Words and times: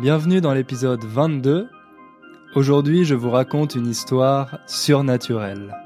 Bienvenue 0.00 0.40
dans 0.40 0.54
l'épisode 0.54 1.02
22. 1.02 1.68
Aujourd'hui, 2.54 3.04
je 3.04 3.16
vous 3.16 3.30
raconte 3.30 3.74
une 3.74 3.88
histoire 3.88 4.60
surnaturelle. 4.68 5.76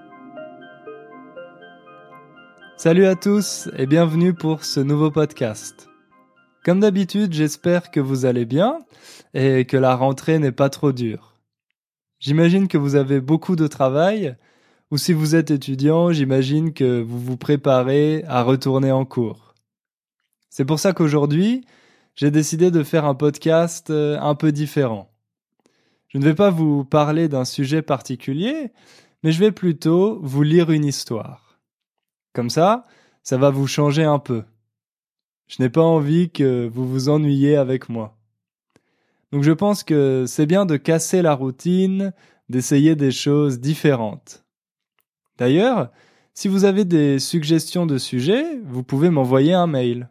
Salut 2.77 3.07
à 3.07 3.15
tous 3.15 3.71
et 3.79 3.87
bienvenue 3.87 4.35
pour 4.35 4.67
ce 4.67 4.81
nouveau 4.81 5.11
podcast. 5.11 5.89
Comme 6.63 6.81
d'habitude, 6.81 7.33
j'espère 7.33 7.91
que 7.91 8.01
vous 8.01 8.27
allez 8.27 8.45
bien 8.45 8.81
et 9.33 9.65
que 9.65 9.79
la 9.79 9.97
rentrée 9.97 10.39
n'est 10.39 10.53
pas 10.53 10.69
trop 10.69 10.93
dure. 10.93 11.39
J'imagine 12.19 12.69
que 12.69 12.77
vous 12.77 12.97
avez 12.97 13.23
beaucoup 13.23 13.57
de 13.57 13.67
travail, 13.67 14.37
ou 14.91 14.99
si 14.99 15.15
vous 15.15 15.35
êtes 15.35 15.51
étudiant, 15.51 16.13
j'imagine 16.13 16.75
que 16.75 17.01
vous 17.01 17.19
vous 17.19 17.39
préparez 17.39 18.25
à 18.29 18.43
retourner 18.43 18.93
en 18.93 19.07
cours. 19.07 19.55
C'est 20.51 20.67
pour 20.67 20.81
ça 20.81 20.93
qu'aujourd'hui, 20.93 21.65
j'ai 22.15 22.31
décidé 22.31 22.71
de 22.71 22.83
faire 22.83 23.05
un 23.05 23.15
podcast 23.15 23.91
euh, 23.91 24.19
un 24.21 24.35
peu 24.35 24.53
différent. 24.53 25.11
Je 26.09 26.19
ne 26.19 26.25
vais 26.25 26.35
pas 26.35 26.51
vous 26.51 26.85
parler 26.85 27.29
d'un 27.29 27.47
sujet 27.47 27.81
particulier, 27.81 28.73
mais 29.23 29.33
je 29.33 29.41
vais 29.41 29.53
plutôt 29.53 30.21
vous 30.23 30.43
lire 30.43 30.71
une 30.71 30.85
histoire. 30.85 31.59
Comme 32.35 32.51
ça, 32.51 32.87
ça 33.23 33.39
va 33.39 33.51
vous 33.51 33.67
changer 33.67 34.05
un 34.05 34.19
peu. 34.19 34.45
Je 35.47 35.63
n'ai 35.63 35.71
pas 35.71 35.83
envie 35.83 36.31
que 36.31 36.69
vous 36.73 36.87
vous 36.87 37.09
ennuyiez 37.09 37.57
avec 37.57 37.89
moi. 37.89 38.19
Donc 39.33 39.43
je 39.43 39.53
pense 39.53 39.83
que 39.83 40.25
c'est 40.27 40.47
bien 40.47 40.67
de 40.67 40.77
casser 40.77 41.23
la 41.23 41.35
routine, 41.35 42.13
d'essayer 42.51 42.95
des 42.95 43.11
choses 43.11 43.61
différentes. 43.61 44.45
D'ailleurs, 45.39 45.91
si 46.35 46.49
vous 46.49 46.65
avez 46.65 46.85
des 46.85 47.19
suggestions 47.19 47.87
de 47.87 47.97
sujets, 47.97 48.59
vous 48.65 48.83
pouvez 48.83 49.09
m'envoyer 49.09 49.55
un 49.55 49.67
mail. 49.67 50.11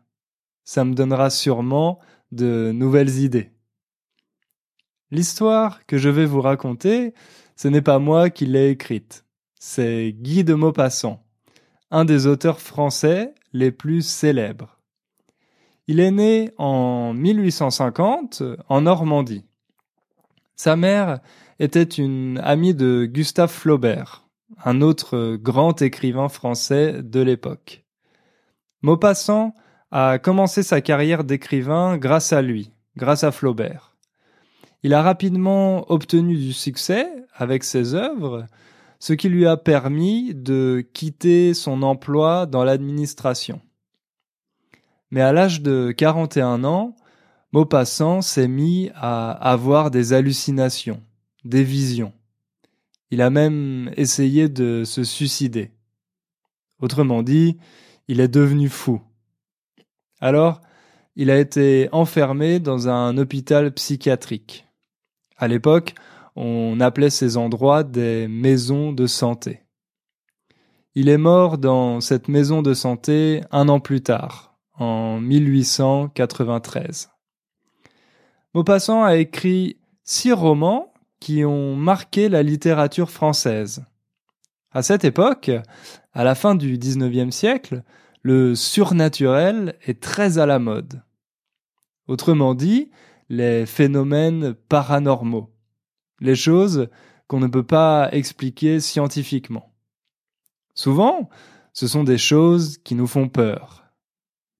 Ça 0.64 0.86
me 0.86 0.94
donnera 0.94 1.30
sûrement 1.30 2.00
de 2.32 2.72
nouvelles 2.74 3.20
idées. 3.20 3.52
L'histoire 5.12 5.85
que 5.85 5.98
je 5.98 6.10
vais 6.10 6.26
vous 6.26 6.41
raconter, 6.41 7.13
ce 7.55 7.68
n'est 7.68 7.82
pas 7.82 7.99
moi 7.99 8.30
qui 8.30 8.46
l'ai 8.46 8.70
écrite. 8.70 9.26
C'est 9.60 10.13
Guy 10.13 10.44
de 10.44 10.54
Maupassant, 10.54 11.24
un 11.91 12.05
des 12.05 12.27
auteurs 12.27 12.62
français 12.62 13.35
les 13.54 13.72
plus 13.72 14.02
célèbres. 14.02 14.80
Il 15.88 16.00
est 16.00 16.12
né 16.12 16.52
en 16.58 17.13
1850 17.13 18.44
en 18.70 18.82
Normandie. 18.82 19.46
Sa 20.55 20.76
mère 20.76 21.20
était 21.60 21.84
une 21.84 22.40
amie 22.44 22.74
de 22.74 23.05
Gustave 23.05 23.52
Flaubert, 23.52 24.28
un 24.63 24.82
autre 24.82 25.35
grand 25.35 25.82
écrivain 25.82 26.30
français 26.30 27.04
de 27.04 27.20
l'époque. 27.20 27.84
Maupassant 28.82 29.54
a 29.92 30.20
commencé 30.20 30.64
sa 30.64 30.82
carrière 30.82 31.24
d'écrivain 31.24 31.98
grâce 31.98 32.34
à 32.34 32.42
lui, 32.42 32.72
grâce 32.96 33.24
à 33.24 33.32
Flaubert. 33.32 33.96
Il 34.84 34.94
a 34.94 35.02
rapidement 35.02 35.92
obtenu 35.92 36.38
du 36.38 36.54
succès 36.54 37.08
avec 37.36 37.64
ses 37.64 37.94
œuvres, 37.94 38.48
ce 39.00 39.14
qui 39.14 39.30
lui 39.30 39.46
a 39.46 39.58
permis 39.58 40.34
de 40.34 40.86
quitter 40.94 41.54
son 41.54 41.84
emploi 41.84 42.46
dans 42.46 42.64
l'administration. 42.64 43.62
Mais 45.12 45.22
à 45.22 45.34
l'âge 45.34 45.62
de 45.62 45.92
41 45.92 46.64
ans, 46.64 46.96
Maupassant 47.52 48.22
s'est 48.22 48.48
mis 48.48 48.92
à 48.96 49.32
avoir 49.32 49.92
des 49.92 50.14
hallucinations, 50.14 51.04
des 51.44 51.66
visions. 51.66 52.14
Il 53.12 53.22
a 53.22 53.30
même 53.30 53.92
essayé 53.98 54.48
de 54.48 54.84
se 54.86 55.04
suicider. 55.04 55.72
Autrement 56.80 57.24
dit, 57.24 57.58
il 58.08 58.22
est 58.22 58.30
devenu 58.30 58.70
fou. 58.70 59.02
Alors, 60.22 60.62
il 61.16 61.30
a 61.32 61.40
été 61.40 61.90
enfermé 61.91 62.60
dans 62.60 62.88
un 62.88 63.18
hôpital 63.18 63.74
psychiatrique. 63.74 64.68
À 65.38 65.47
l'époque, 65.47 65.96
on 66.36 66.80
appelait 66.80 67.09
ces 67.09 67.36
endroits 67.36 67.84
des 67.84 68.28
maisons 68.28 68.94
de 68.94 69.07
santé. 69.07 69.63
Il 70.94 71.09
est 71.09 71.18
mort 71.18 71.57
dans 71.57 72.00
cette 72.01 72.28
maison 72.28 72.62
de 72.62 72.73
santé 72.73 73.41
un 73.51 73.68
an 73.68 73.79
plus 73.79 74.01
tard, 74.01 74.56
en 74.78 75.19
1893. 75.19 77.09
Maupassant 78.53 79.03
a 79.03 79.16
écrit 79.16 79.78
six 80.03 80.34
romans 80.34 80.94
qui 81.19 81.45
ont 81.45 81.75
marqué 81.75 82.29
la 82.29 82.44
littérature 82.44 83.09
française. 83.09 83.85
À 84.72 84.84
cette 84.84 85.03
époque, 85.03 85.51
à 86.13 86.24
la 86.24 86.35
fin 86.35 86.56
du 86.56 86.78
XIXe 86.78 87.34
siècle, 87.34 87.84
le 88.21 88.55
surnaturel 88.55 89.77
est 89.85 90.01
très 90.01 90.37
à 90.37 90.45
la 90.45 90.59
mode. 90.59 91.01
Autrement 92.07 92.55
dit, 92.55 92.91
les 93.29 93.65
phénomènes 93.65 94.53
paranormaux, 94.53 95.53
les 96.19 96.35
choses 96.35 96.89
qu'on 97.27 97.39
ne 97.39 97.47
peut 97.47 97.65
pas 97.65 98.09
expliquer 98.11 98.79
scientifiquement. 98.79 99.73
Souvent, 100.73 101.29
ce 101.73 101.87
sont 101.87 102.03
des 102.03 102.17
choses 102.17 102.77
qui 102.77 102.95
nous 102.95 103.07
font 103.07 103.29
peur, 103.29 103.81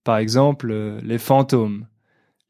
par 0.03 0.17
exemple, 0.17 0.72
les 1.03 1.19
fantômes, 1.19 1.88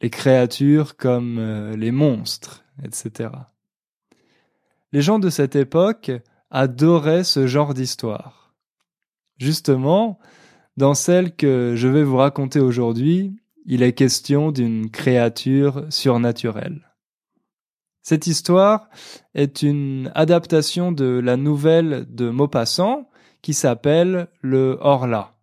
les 0.01 0.09
créatures 0.09 0.95
comme 0.95 1.37
euh, 1.37 1.75
les 1.75 1.91
monstres, 1.91 2.63
etc. 2.83 3.29
Les 4.93 5.01
gens 5.01 5.19
de 5.19 5.29
cette 5.29 5.55
époque 5.55 6.11
adoraient 6.49 7.23
ce 7.23 7.47
genre 7.47 7.73
d'histoire. 7.73 8.53
Justement, 9.37 10.19
dans 10.81 10.95
celle 10.95 11.35
que 11.35 11.75
je 11.75 11.87
vais 11.87 12.01
vous 12.01 12.17
raconter 12.17 12.59
aujourd'hui, 12.59 13.35
il 13.67 13.83
est 13.83 13.93
question 13.93 14.51
d'une 14.51 14.89
créature 14.89 15.85
surnaturelle. 15.91 16.91
Cette 18.01 18.25
histoire 18.25 18.89
est 19.35 19.61
une 19.61 20.11
adaptation 20.15 20.91
de 20.91 21.21
la 21.23 21.37
nouvelle 21.37 22.07
de 22.09 22.31
Maupassant 22.31 23.11
qui 23.43 23.53
s'appelle 23.53 24.27
Le 24.41 24.79
Horla. 24.81 25.35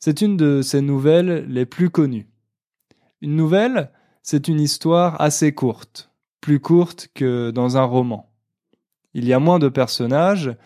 C'est 0.00 0.20
une 0.20 0.36
de 0.36 0.62
ses 0.62 0.80
nouvelles 0.80 1.46
les 1.48 1.64
plus 1.64 1.90
connues. 1.90 2.28
Une 3.20 3.36
nouvelle, 3.36 3.92
c'est 4.24 4.48
une 4.48 4.58
histoire 4.58 5.20
assez 5.20 5.54
courte, 5.54 6.10
plus 6.40 6.58
courte 6.58 7.06
que 7.14 7.52
dans 7.52 7.76
un 7.76 7.84
roman. 7.84 8.32
Il 9.14 9.28
y 9.28 9.32
a 9.32 9.38
moins 9.38 9.60
de 9.60 9.68
personnages 9.68 10.56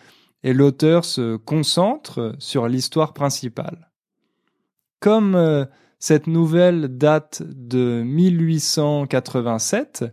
et 0.43 0.53
l'auteur 0.53 1.05
se 1.05 1.37
concentre 1.37 2.35
sur 2.39 2.67
l'histoire 2.67 3.13
principale. 3.13 3.91
Comme 4.99 5.35
euh, 5.35 5.65
cette 5.99 6.27
nouvelle 6.27 6.97
date 6.97 7.43
de 7.45 8.03
1887, 8.03 10.05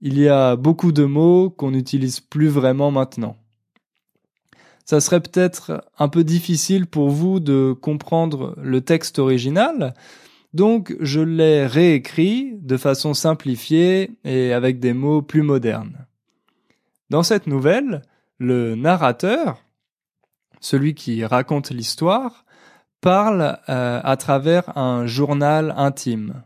il 0.00 0.18
y 0.18 0.28
a 0.28 0.56
beaucoup 0.56 0.92
de 0.92 1.04
mots 1.04 1.50
qu'on 1.50 1.70
n'utilise 1.70 2.20
plus 2.20 2.48
vraiment 2.48 2.90
maintenant 2.90 3.36
ça 4.90 5.00
serait 5.00 5.20
peut-être 5.20 5.84
un 6.00 6.08
peu 6.08 6.24
difficile 6.24 6.84
pour 6.84 7.10
vous 7.10 7.38
de 7.38 7.72
comprendre 7.80 8.56
le 8.60 8.80
texte 8.80 9.20
original, 9.20 9.94
donc 10.52 10.96
je 10.98 11.20
l'ai 11.20 11.64
réécrit 11.64 12.58
de 12.60 12.76
façon 12.76 13.14
simplifiée 13.14 14.10
et 14.24 14.52
avec 14.52 14.80
des 14.80 14.92
mots 14.92 15.22
plus 15.22 15.42
modernes. 15.42 16.08
Dans 17.08 17.22
cette 17.22 17.46
nouvelle, 17.46 18.02
le 18.40 18.74
narrateur, 18.74 19.62
celui 20.60 20.94
qui 20.94 21.24
raconte 21.24 21.70
l'histoire, 21.70 22.44
parle 23.00 23.58
euh, 23.68 24.00
à 24.02 24.16
travers 24.16 24.76
un 24.76 25.06
journal 25.06 25.72
intime. 25.76 26.42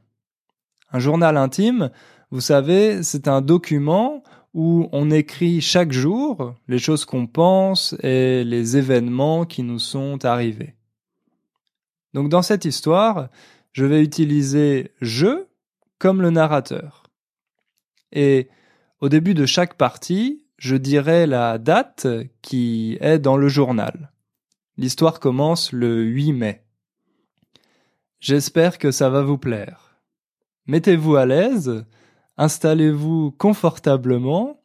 Un 0.93 0.99
journal 0.99 1.37
intime, 1.37 1.91
vous 2.31 2.41
savez, 2.41 3.03
c'est 3.03 3.29
un 3.29 3.41
document 3.41 4.23
où 4.55 4.89
on 4.93 5.11
écrit 5.11 5.61
chaque 5.61 5.93
jour 5.93 6.55
les 6.69 6.79
choses 6.79 7.05
qu'on 7.05 7.27
pense 7.27 7.95
et 8.03 8.45
les 8.45 8.77
événements 8.77 9.45
qui 9.45 9.63
nous 9.63 9.79
sont 9.79 10.25
arrivés. 10.25 10.75
Donc 12.13 12.29
dans 12.29 12.43
cette 12.43 12.65
histoire, 12.65 13.29
je 13.73 13.85
vais 13.85 14.03
utiliser 14.03 14.93
je 15.01 15.47
comme 15.99 16.23
le 16.23 16.31
narrateur. 16.31 17.05
Et 18.13 18.49
au 19.01 19.09
début 19.09 19.35
de 19.35 19.47
chaque 19.47 19.75
partie, 19.75 20.44
je 20.57 20.77
dirai 20.77 21.27
la 21.27 21.59
date 21.59 22.07
qui 22.43 22.97
est 23.01 23.19
dans 23.19 23.37
le 23.37 23.49
journal. 23.49 24.13
L'histoire 24.77 25.21
commence 25.21 25.73
le 25.73 26.03
8 26.03 26.33
mai. 26.33 26.65
J'espère 28.21 28.79
que 28.79 28.91
ça 28.91 29.11
va 29.11 29.23
vous 29.23 29.39
plaire. 29.39 30.01
Mettez-vous 30.67 31.17
à 31.17 31.27
l'aise, 31.27 31.85
installez-vous 32.37 33.33
confortablement 33.33 34.61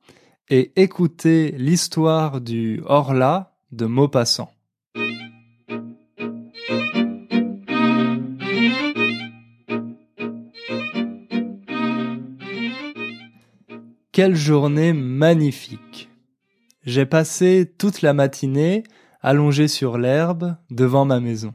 et 0.50 0.72
écoutez 0.82 1.52
l'histoire 1.52 2.42
du 2.42 2.82
Horla 2.86 3.58
de 3.72 3.86
Maupassant. 3.86 4.52
Quelle 14.20 14.36
journée 14.36 14.92
magnifique. 14.92 16.10
J'ai 16.84 17.06
passé 17.06 17.74
toute 17.78 18.02
la 18.02 18.12
matinée 18.14 18.84
allongé 19.22 19.70
sur 19.70 19.98
l'herbe 19.98 20.58
devant 20.70 21.06
ma 21.06 21.22
maison. 21.22 21.54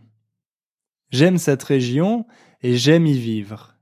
J'aime 1.11 1.37
cette 1.37 1.63
région 1.63 2.27
et 2.63 2.79
j'aime 2.79 3.07
y 3.07 3.19
vivre. 3.19 3.77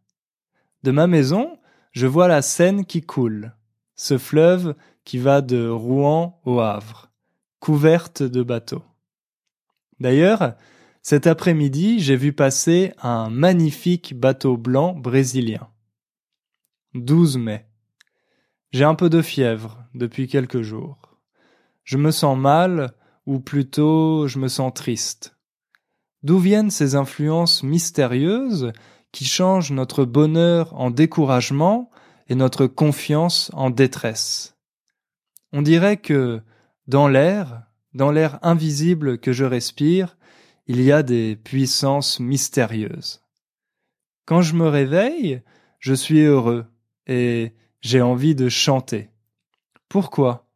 De 0.82 0.90
ma 0.90 1.06
maison, 1.06 1.60
je 1.92 2.08
vois 2.08 2.26
la 2.26 2.42
Seine 2.42 2.84
qui 2.84 3.02
coule, 3.02 3.54
ce 3.94 4.18
fleuve 4.18 4.74
qui 5.04 5.18
va 5.18 5.42
de 5.42 5.68
Rouen 5.68 6.40
au 6.44 6.58
Havre, 6.58 7.12
couverte 7.60 8.24
de 8.24 8.42
bateaux. 8.42 8.82
D'ailleurs, 10.00 10.56
cet 11.02 11.28
après-midi, 11.28 12.00
j'ai 12.00 12.16
vu 12.16 12.32
passer 12.32 12.94
un 13.00 13.30
magnifique 13.30 14.18
bateau 14.18 14.56
blanc 14.56 14.92
brésilien. 14.92 15.68
12 16.94 17.38
mai. 17.38 17.68
J'ai 18.72 18.84
un 18.84 18.94
peu 18.94 19.10
de 19.10 19.20
fièvre 19.20 19.84
depuis 19.94 20.28
quelques 20.28 20.62
jours. 20.62 21.18
Je 21.84 21.98
me 21.98 22.10
sens 22.10 22.38
mal, 22.38 22.94
ou 23.26 23.38
plutôt 23.38 24.26
je 24.28 24.38
me 24.38 24.48
sens 24.48 24.72
triste. 24.72 25.36
D'où 26.22 26.38
viennent 26.38 26.70
ces 26.70 26.94
influences 26.94 27.62
mystérieuses 27.62 28.72
qui 29.12 29.26
changent 29.26 29.72
notre 29.72 30.06
bonheur 30.06 30.72
en 30.74 30.90
découragement 30.90 31.90
et 32.28 32.34
notre 32.34 32.66
confiance 32.66 33.50
en 33.52 33.68
détresse? 33.68 34.56
On 35.52 35.60
dirait 35.60 35.98
que 35.98 36.40
dans 36.86 37.08
l'air, 37.08 37.64
dans 37.92 38.10
l'air 38.10 38.38
invisible 38.40 39.18
que 39.18 39.32
je 39.32 39.44
respire, 39.44 40.16
il 40.66 40.80
y 40.80 40.92
a 40.92 41.02
des 41.02 41.36
puissances 41.36 42.20
mystérieuses. 42.20 43.22
Quand 44.24 44.40
je 44.40 44.54
me 44.54 44.68
réveille, 44.68 45.42
je 45.78 45.92
suis 45.92 46.20
heureux 46.20 46.64
et 47.06 47.52
j'ai 47.82 48.00
envie 48.00 48.34
de 48.34 48.48
chanter. 48.48 49.10
Pourquoi? 49.88 50.48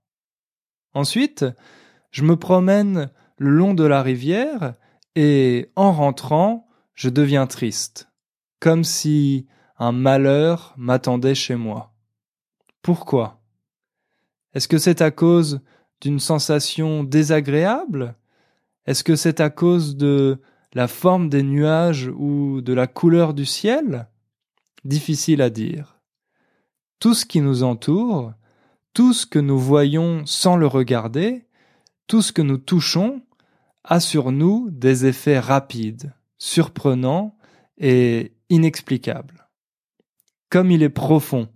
Ensuite, 0.94 1.44
je 2.10 2.22
me 2.22 2.36
promène 2.36 3.10
le 3.36 3.50
long 3.50 3.74
de 3.74 3.84
la 3.84 4.02
rivière 4.02 4.74
et 5.14 5.70
en 5.76 5.92
rentrant, 5.92 6.66
je 6.94 7.10
deviens 7.10 7.46
triste, 7.46 8.10
comme 8.60 8.84
si 8.84 9.46
un 9.78 9.92
malheur 9.92 10.72
m'attendait 10.78 11.34
chez 11.34 11.56
moi. 11.56 11.92
Pourquoi? 12.80 13.42
Est-ce 14.54 14.68
que 14.68 14.78
c'est 14.78 15.02
à 15.02 15.10
cause 15.10 15.60
d'une 16.00 16.20
sensation 16.20 17.04
désagréable? 17.04 18.16
Est-ce 18.86 19.04
que 19.04 19.16
c'est 19.16 19.40
à 19.40 19.50
cause 19.50 19.96
de 19.96 20.40
la 20.72 20.88
forme 20.88 21.28
des 21.28 21.42
nuages 21.42 22.10
ou 22.16 22.62
de 22.62 22.72
la 22.72 22.86
couleur 22.86 23.34
du 23.34 23.44
ciel? 23.44 24.08
Difficile 24.84 25.42
à 25.42 25.50
dire. 25.50 25.95
Tout 26.98 27.14
ce 27.14 27.26
qui 27.26 27.40
nous 27.40 27.62
entoure, 27.62 28.32
tout 28.94 29.12
ce 29.12 29.26
que 29.26 29.38
nous 29.38 29.58
voyons 29.58 30.24
sans 30.24 30.56
le 30.56 30.66
regarder, 30.66 31.46
tout 32.06 32.22
ce 32.22 32.32
que 32.32 32.42
nous 32.42 32.58
touchons, 32.58 33.22
a 33.84 34.00
sur 34.00 34.32
nous 34.32 34.70
des 34.70 35.06
effets 35.06 35.38
rapides, 35.38 36.14
surprenants 36.38 37.36
et 37.78 38.32
inexplicables. 38.48 39.48
Comme 40.50 40.70
il 40.70 40.82
est 40.82 40.88
profond, 40.88 41.48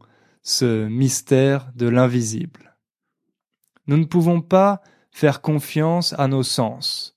ce 0.43 0.87
mystère 0.87 1.71
de 1.75 1.89
l'invisible. 1.89 2.77
Nous 3.87 3.97
ne 3.97 4.05
pouvons 4.05 4.41
pas 4.41 4.83
faire 5.11 5.41
confiance 5.41 6.15
à 6.19 6.29
nos 6.29 6.43
sens, 6.43 7.17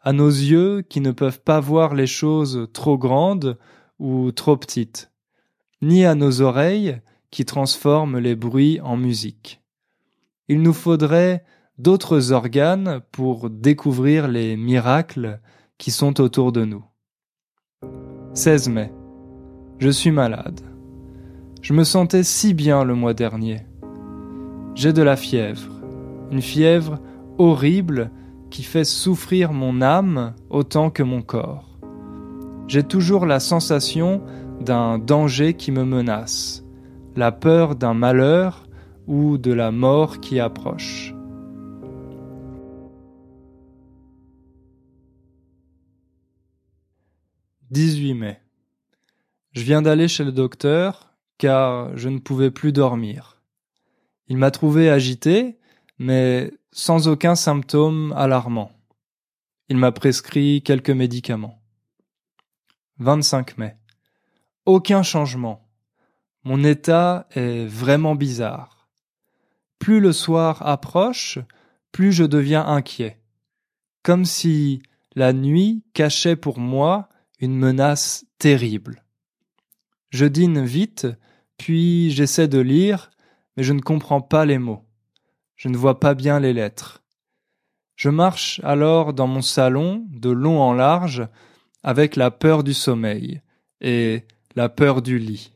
à 0.00 0.12
nos 0.12 0.28
yeux 0.28 0.82
qui 0.82 1.00
ne 1.00 1.12
peuvent 1.12 1.40
pas 1.40 1.60
voir 1.60 1.94
les 1.94 2.06
choses 2.06 2.68
trop 2.72 2.96
grandes 2.96 3.58
ou 3.98 4.32
trop 4.32 4.56
petites, 4.56 5.10
ni 5.82 6.04
à 6.04 6.14
nos 6.14 6.40
oreilles 6.40 7.00
qui 7.34 7.44
transforment 7.44 8.20
les 8.20 8.36
bruits 8.36 8.78
en 8.80 8.96
musique. 8.96 9.60
Il 10.46 10.62
nous 10.62 10.72
faudrait 10.72 11.42
d'autres 11.78 12.30
organes 12.30 13.00
pour 13.10 13.50
découvrir 13.50 14.28
les 14.28 14.56
miracles 14.56 15.40
qui 15.76 15.90
sont 15.90 16.20
autour 16.20 16.52
de 16.52 16.64
nous. 16.64 16.84
16 18.34 18.68
mai. 18.68 18.92
Je 19.80 19.88
suis 19.88 20.12
malade. 20.12 20.60
Je 21.60 21.72
me 21.72 21.82
sentais 21.82 22.22
si 22.22 22.54
bien 22.54 22.84
le 22.84 22.94
mois 22.94 23.14
dernier. 23.14 23.66
J'ai 24.76 24.92
de 24.92 25.02
la 25.02 25.16
fièvre, 25.16 25.72
une 26.30 26.40
fièvre 26.40 27.00
horrible 27.38 28.12
qui 28.48 28.62
fait 28.62 28.84
souffrir 28.84 29.52
mon 29.52 29.82
âme 29.82 30.34
autant 30.50 30.88
que 30.88 31.02
mon 31.02 31.20
corps. 31.20 31.80
J'ai 32.68 32.84
toujours 32.84 33.26
la 33.26 33.40
sensation 33.40 34.22
d'un 34.60 35.00
danger 35.00 35.54
qui 35.54 35.72
me 35.72 35.84
menace, 35.84 36.63
la 37.16 37.32
peur 37.32 37.76
d'un 37.76 37.94
malheur 37.94 38.66
ou 39.06 39.38
de 39.38 39.52
la 39.52 39.70
mort 39.70 40.20
qui 40.20 40.40
approche. 40.40 41.14
18 47.70 48.14
mai. 48.14 48.40
Je 49.52 49.62
viens 49.62 49.82
d'aller 49.82 50.08
chez 50.08 50.24
le 50.24 50.32
docteur 50.32 51.14
car 51.38 51.96
je 51.96 52.08
ne 52.08 52.18
pouvais 52.18 52.50
plus 52.50 52.72
dormir. 52.72 53.42
Il 54.28 54.36
m'a 54.36 54.50
trouvé 54.50 54.88
agité, 54.90 55.58
mais 55.98 56.52
sans 56.72 57.08
aucun 57.08 57.34
symptôme 57.34 58.12
alarmant. 58.16 58.70
Il 59.68 59.76
m'a 59.76 59.92
prescrit 59.92 60.62
quelques 60.62 60.90
médicaments. 60.90 61.60
25 62.98 63.58
mai. 63.58 63.76
Aucun 64.66 65.02
changement. 65.02 65.63
Mon 66.44 66.62
état 66.62 67.26
est 67.30 67.64
vraiment 67.64 68.14
bizarre. 68.14 68.86
Plus 69.78 70.00
le 70.00 70.12
soir 70.12 70.66
approche, 70.66 71.38
plus 71.90 72.12
je 72.12 72.24
deviens 72.24 72.66
inquiet. 72.66 73.18
Comme 74.02 74.26
si 74.26 74.82
la 75.14 75.32
nuit 75.32 75.82
cachait 75.94 76.36
pour 76.36 76.58
moi 76.58 77.08
une 77.40 77.56
menace 77.56 78.26
terrible. 78.38 79.04
Je 80.10 80.26
dîne 80.26 80.64
vite, 80.64 81.06
puis 81.56 82.10
j'essaie 82.10 82.48
de 82.48 82.58
lire, 82.58 83.10
mais 83.56 83.62
je 83.62 83.72
ne 83.72 83.80
comprends 83.80 84.20
pas 84.20 84.44
les 84.44 84.58
mots. 84.58 84.84
Je 85.56 85.68
ne 85.68 85.76
vois 85.78 85.98
pas 85.98 86.14
bien 86.14 86.40
les 86.40 86.52
lettres. 86.52 87.02
Je 87.96 88.10
marche 88.10 88.60
alors 88.64 89.14
dans 89.14 89.26
mon 89.26 89.42
salon 89.42 90.06
de 90.10 90.28
long 90.30 90.60
en 90.60 90.74
large 90.74 91.26
avec 91.82 92.16
la 92.16 92.30
peur 92.30 92.64
du 92.64 92.74
sommeil 92.74 93.40
et 93.80 94.24
la 94.56 94.68
peur 94.68 95.00
du 95.00 95.18
lit. 95.18 95.53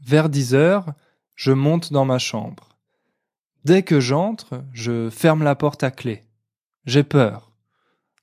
Vers 0.00 0.28
dix 0.28 0.54
heures, 0.54 0.86
je 1.34 1.52
monte 1.52 1.92
dans 1.92 2.04
ma 2.04 2.18
chambre. 2.18 2.76
Dès 3.64 3.82
que 3.82 4.00
j'entre, 4.00 4.64
je 4.72 5.10
ferme 5.10 5.42
la 5.42 5.54
porte 5.54 5.82
à 5.82 5.90
clé. 5.90 6.24
J'ai 6.86 7.02
peur. 7.02 7.52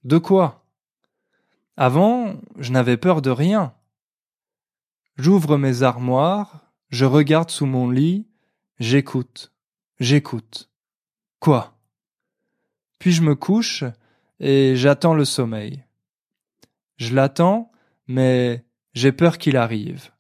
De 0.04 0.18
quoi? 0.18 0.66
Avant, 1.78 2.36
je 2.58 2.72
n'avais 2.72 2.98
peur 2.98 3.22
de 3.22 3.30
rien. 3.30 3.74
J'ouvre 5.18 5.58
mes 5.58 5.84
armoires, 5.84 6.72
je 6.90 7.06
regarde 7.06 7.50
sous 7.52 7.66
mon 7.66 7.90
lit, 7.90 8.28
j'écoute, 8.80 9.54
j'écoute. 10.00 10.70
Quoi? 11.40 11.78
Puis 13.00 13.12
je 13.12 13.22
me 13.22 13.36
couche 13.36 13.84
et 14.40 14.76
j'attends 14.76 15.14
le 15.14 15.26
sommeil? 15.26 15.84
Je 16.98 17.14
l'attends, 17.14 17.72
mais 18.08 18.66
j'ai 18.94 19.12
peur 19.12 19.38
qu'il 19.38 19.58
arrive. 19.58 20.12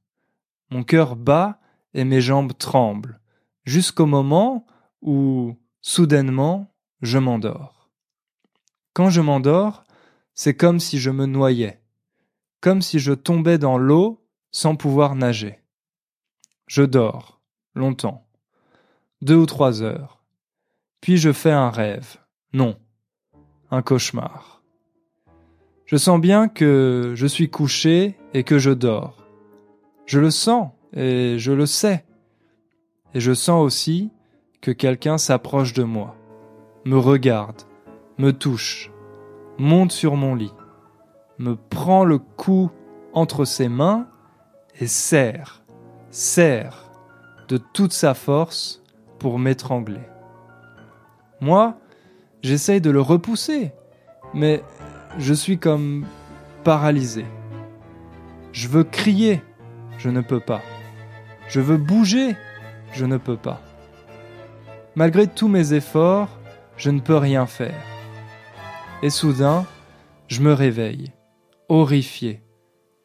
Mon 0.75 0.83
cœur 0.83 1.15
bat 1.15 1.57
et 1.93 2.03
mes 2.03 2.19
jambes 2.19 2.51
tremblent, 2.57 3.21
jusqu'au 3.63 4.05
moment 4.05 4.67
où, 5.01 5.55
soudainement, 5.81 6.75
je 7.01 7.17
m'endors. 7.17 7.89
Quand 8.91 9.09
je 9.09 9.21
m'endors, 9.21 9.85
c'est 10.33 10.57
comme 10.57 10.81
si 10.81 10.99
je 10.99 11.11
me 11.11 11.27
noyais, 11.27 11.81
comme 12.59 12.81
si 12.81 12.99
je 12.99 13.13
tombais 13.13 13.57
dans 13.57 13.77
l'eau 13.77 14.27
sans 14.51 14.75
pouvoir 14.75 15.15
nager. 15.15 15.61
Je 16.67 16.83
dors, 16.83 17.39
longtemps, 17.73 18.27
deux 19.21 19.37
ou 19.37 19.45
trois 19.45 19.81
heures, 19.81 20.25
puis 20.99 21.15
je 21.15 21.31
fais 21.31 21.53
un 21.53 21.69
rêve, 21.69 22.17
non, 22.51 22.77
un 23.71 23.81
cauchemar. 23.81 24.61
Je 25.85 25.95
sens 25.95 26.19
bien 26.19 26.49
que 26.49 27.13
je 27.15 27.27
suis 27.27 27.49
couché 27.49 28.17
et 28.33 28.43
que 28.43 28.59
je 28.59 28.71
dors. 28.71 29.24
Je 30.05 30.19
le 30.19 30.31
sens 30.31 30.69
et 30.93 31.37
je 31.39 31.51
le 31.51 31.65
sais. 31.65 32.05
Et 33.13 33.19
je 33.19 33.33
sens 33.33 33.63
aussi 33.63 34.11
que 34.61 34.71
quelqu'un 34.71 35.17
s'approche 35.17 35.73
de 35.73 35.83
moi, 35.83 36.15
me 36.85 36.97
regarde, 36.97 37.61
me 38.17 38.31
touche, 38.31 38.91
monte 39.57 39.91
sur 39.91 40.15
mon 40.15 40.35
lit, 40.35 40.53
me 41.39 41.55
prend 41.55 42.03
le 42.03 42.17
cou 42.17 42.71
entre 43.13 43.45
ses 43.45 43.69
mains 43.69 44.07
et 44.79 44.87
serre, 44.87 45.63
serre 46.09 46.91
de 47.47 47.57
toute 47.57 47.93
sa 47.93 48.13
force 48.13 48.81
pour 49.19 49.39
m'étrangler. 49.39 50.01
Moi, 51.41 51.77
j'essaye 52.41 52.81
de 52.81 52.89
le 52.89 53.01
repousser, 53.01 53.71
mais 54.33 54.63
je 55.17 55.33
suis 55.33 55.57
comme 55.57 56.05
paralysé. 56.63 57.25
Je 58.51 58.67
veux 58.67 58.83
crier, 58.83 59.41
je 60.05 60.11
ne 60.11 60.21
peux 60.21 60.39
pas. 60.39 60.61
Je 61.47 61.59
veux 61.59 61.77
bouger, 61.77 62.35
je 62.91 63.05
ne 63.05 63.17
peux 63.17 63.37
pas. 63.37 63.59
Malgré 64.93 65.25
tous 65.25 65.47
mes 65.47 65.73
efforts, 65.73 66.29
je 66.77 66.91
ne 66.91 66.99
peux 66.99 67.17
rien 67.17 67.47
faire 67.47 67.83
et 69.01 69.09
soudain, 69.09 69.65
je 70.27 70.43
me 70.43 70.53
réveille, 70.53 71.11
horrifié, 71.69 72.43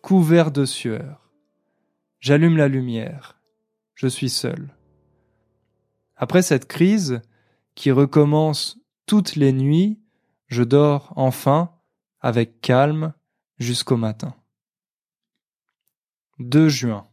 couvert 0.03 0.51
de 0.51 0.67
sueur. 0.67 1.31
J'allume 2.21 2.59
la 2.59 2.69
lumière, 2.69 3.41
je 3.95 4.07
suis 4.07 4.29
seul. 4.29 4.77
Après 6.17 6.43
cette 6.43 6.69
crise, 6.69 7.23
qui 7.75 7.91
recommence 7.93 8.79
toutes 9.07 9.37
les 9.37 9.55
nuits, 9.55 10.03
je 10.49 10.65
dors 10.65 11.15
enfin 11.17 11.71
avec 12.21 12.61
calme 12.61 13.15
jusqu'au 13.59 13.97
matin. 13.97 14.35
2 16.41 16.71
juin. 16.71 17.07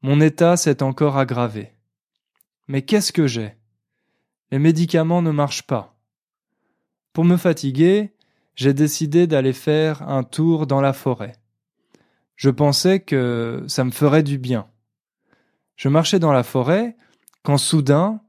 Mon 0.00 0.22
état 0.22 0.56
s'est 0.56 0.82
encore 0.82 1.18
aggravé. 1.18 1.72
Mais 2.66 2.80
qu'est-ce 2.80 3.12
que 3.12 3.26
j'ai? 3.26 3.54
Les 4.50 4.58
médicaments 4.58 5.20
ne 5.20 5.30
marchent 5.30 5.66
pas. 5.66 5.94
Pour 7.12 7.26
me 7.26 7.36
fatiguer, 7.36 8.14
j'ai 8.54 8.72
décidé 8.72 9.26
d'aller 9.26 9.52
faire 9.52 10.02
un 10.08 10.22
tour 10.22 10.66
dans 10.66 10.80
la 10.80 10.94
forêt. 10.94 11.34
Je 12.36 12.48
pensais 12.48 13.00
que 13.00 13.64
ça 13.68 13.84
me 13.84 13.90
ferait 13.90 14.22
du 14.22 14.38
bien. 14.38 14.66
Je 15.76 15.90
marchais 15.90 16.18
dans 16.18 16.32
la 16.32 16.42
forêt 16.42 16.96
quand 17.42 17.58
soudain 17.58 18.22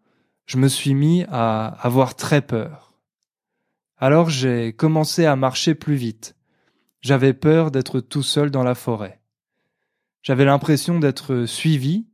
je 0.46 0.58
me 0.58 0.68
suis 0.68 0.96
mis 0.96 1.24
à 1.30 1.66
avoir 1.66 2.16
très 2.16 2.42
peur. 2.42 2.94
Alors 3.98 4.30
j'ai 4.30 4.74
commencé 4.74 5.26
à 5.26 5.38
marcher 5.38 5.76
plus 5.76 5.96
vite. 5.96 6.36
J'avais 7.00 7.34
peur 7.34 7.72
d'être 7.72 8.02
tout 8.02 8.24
seul 8.24 8.52
dans 8.52 8.64
la 8.64 8.76
forêt. 8.76 9.22
J'avais 10.28 10.44
l'impression 10.44 11.00
d'être 11.00 11.46
suivi, 11.46 12.06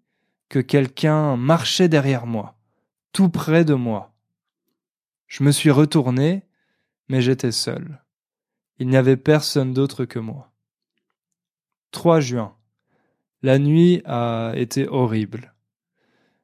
que 0.48 0.60
quelqu'un 0.60 1.36
marchait 1.36 1.90
derrière 1.90 2.28
moi, 2.28 2.60
tout 3.12 3.28
près 3.28 3.66
de 3.66 3.74
moi. 3.74 4.14
Je 5.26 5.44
me 5.44 5.52
suis 5.52 5.72
retourné, 5.72 6.46
mais 7.10 7.24
j'étais 7.24 7.52
seul. 7.52 8.04
Il 8.78 8.88
n'y 8.88 8.98
avait 8.98 9.18
personne 9.18 9.74
d'autre 9.74 10.06
que 10.06 10.20
moi. 10.20 10.54
3 11.90 12.20
juin. 12.20 12.56
La 13.42 13.58
nuit 13.58 14.04
a 14.06 14.54
été 14.56 14.88
horrible. 14.88 15.56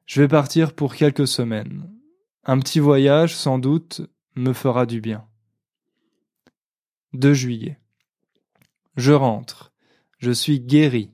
Je 0.06 0.22
vais 0.22 0.26
partir 0.26 0.74
pour 0.74 0.96
quelques 0.96 1.28
semaines. 1.28 1.88
Un 2.42 2.58
petit 2.58 2.80
voyage, 2.80 3.36
sans 3.36 3.60
doute, 3.60 4.00
me 4.34 4.52
fera 4.52 4.86
du 4.86 5.00
bien. 5.00 5.24
2 7.12 7.32
juillet. 7.32 7.78
Je 8.96 9.12
rentre. 9.12 9.72
Je 10.18 10.32
suis 10.32 10.58
guéri. 10.58 11.12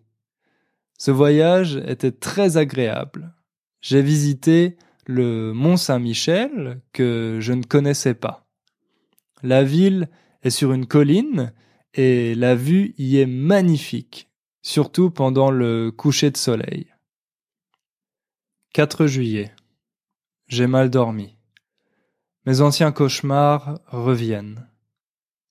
Ce 0.99 1.11
voyage 1.11 1.77
était 1.87 2.13
très 2.13 2.57
agréable. 2.57 3.35
J'ai 3.81 4.03
visité 4.03 4.77
le 5.07 5.53
Mont 5.53 5.77
Saint-Michel 5.77 6.81
que 6.93 7.39
je 7.41 7.53
ne 7.53 7.63
connaissais 7.63 8.15
pas. 8.15 8.47
La 9.43 9.63
ville 9.63 10.09
est 10.43 10.51
sur 10.51 10.73
une 10.73 10.87
colline 10.87 11.53
et 11.95 12.35
la 12.35 12.55
vue 12.55 12.95
y 12.99 13.19
est 13.19 13.27
magnifique, 13.27 14.31
surtout 14.63 15.11
pendant 15.11 15.51
le 15.51 15.91
coucher 15.91 16.31
de 16.31 16.37
soleil. 16.37 16.93
4 18.73 19.07
juillet. 19.07 19.55
J'ai 20.49 20.67
mal 20.67 20.91
dormi. 20.91 21.37
Mes 22.45 22.61
anciens 22.61 22.93
cauchemars 22.93 23.81
reviennent. 23.87 24.69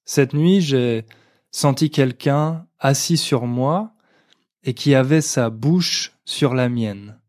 Cette 0.06 0.34
nuit, 0.34 0.62
j'ai 0.62 1.06
senti 1.52 1.90
quelqu'un 1.90 2.68
assis 2.80 3.18
sur 3.18 3.48
moi 3.48 3.95
et 4.66 4.74
qui 4.74 4.96
avait 4.96 5.22
sa 5.22 5.50
bouche 5.50 6.12
sur 6.26 6.54
la 6.56 6.68
mienne. 6.68 7.22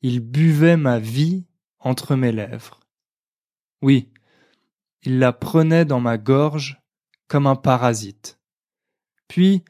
Il 0.00 0.20
buvait 0.20 0.76
ma 0.76 0.98
vie 0.98 1.44
entre 1.80 2.14
mes 2.14 2.32
lèvres. 2.32 2.80
Oui, 3.82 4.08
il 5.02 5.18
la 5.18 5.32
prenait 5.32 5.84
dans 5.84 6.00
ma 6.00 6.18
gorge 6.18 6.80
comme 7.26 7.48
un 7.48 7.56
parasite. 7.56 8.38
Puis, 9.26 9.64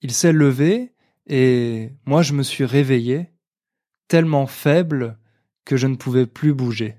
il 0.00 0.12
s'est 0.12 0.32
levé 0.32 0.94
et 1.26 1.92
moi 2.06 2.22
je 2.22 2.32
me 2.32 2.42
suis 2.42 2.64
réveillé 2.64 3.30
tellement 4.08 4.46
faible 4.46 5.18
que 5.66 5.76
je 5.76 5.86
ne 5.86 5.96
pouvais 5.96 6.26
plus 6.26 6.54
bouger. 6.54 6.96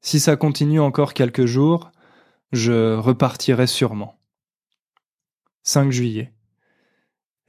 Si 0.00 0.18
ça 0.18 0.36
continue 0.36 0.80
encore 0.80 1.14
quelques 1.14 1.46
jours, 1.46 1.92
je 2.52 2.96
repartirai 2.96 3.68
sûrement. 3.68 4.18
5 5.62 5.92
juillet. 5.92 6.32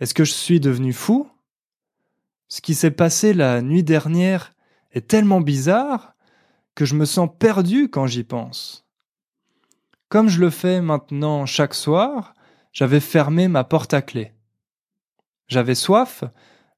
Est-ce 0.01 0.15
que 0.15 0.23
je 0.23 0.33
suis 0.33 0.59
devenu 0.59 0.93
fou? 0.93 1.29
Ce 2.47 2.59
qui 2.59 2.73
s'est 2.73 2.89
passé 2.89 3.35
la 3.35 3.61
nuit 3.61 3.83
dernière 3.83 4.55
est 4.91 5.07
tellement 5.07 5.41
bizarre 5.41 6.15
que 6.73 6.85
je 6.85 6.95
me 6.95 7.05
sens 7.05 7.29
perdu 7.37 7.87
quand 7.87 8.07
j'y 8.07 8.23
pense. 8.23 8.87
Comme 10.09 10.27
je 10.27 10.41
le 10.41 10.49
fais 10.49 10.81
maintenant 10.81 11.45
chaque 11.45 11.75
soir, 11.75 12.33
j'avais 12.73 12.99
fermé 12.99 13.47
ma 13.47 13.63
porte 13.63 13.93
à 13.93 14.01
clé. 14.01 14.33
J'avais 15.47 15.75
soif 15.75 16.23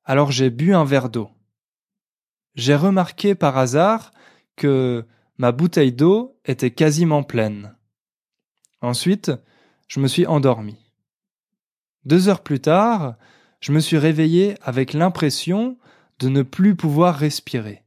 alors 0.03 0.31
j'ai 0.33 0.49
bu 0.49 0.75
un 0.75 0.83
verre 0.83 1.07
d'eau. 1.09 1.29
J'ai 2.55 2.75
remarqué 2.75 3.35
par 3.35 3.57
hasard 3.57 4.11
que 4.57 5.07
ma 5.37 5.53
bouteille 5.53 5.93
d'eau 5.93 6.37
était 6.43 6.71
quasiment 6.71 7.23
pleine. 7.23 7.73
Ensuite, 8.81 9.31
je 9.87 10.01
me 10.01 10.09
suis 10.09 10.27
endormi. 10.27 10.82
Deux 12.05 12.27
heures 12.27 12.43
plus 12.43 12.59
tard, 12.59 13.15
je 13.59 13.71
me 13.71 13.79
suis 13.79 13.97
réveillé 13.97 14.55
avec 14.61 14.93
l'impression 14.93 15.77
de 16.19 16.29
ne 16.29 16.41
plus 16.41 16.75
pouvoir 16.75 17.15
respirer. 17.15 17.83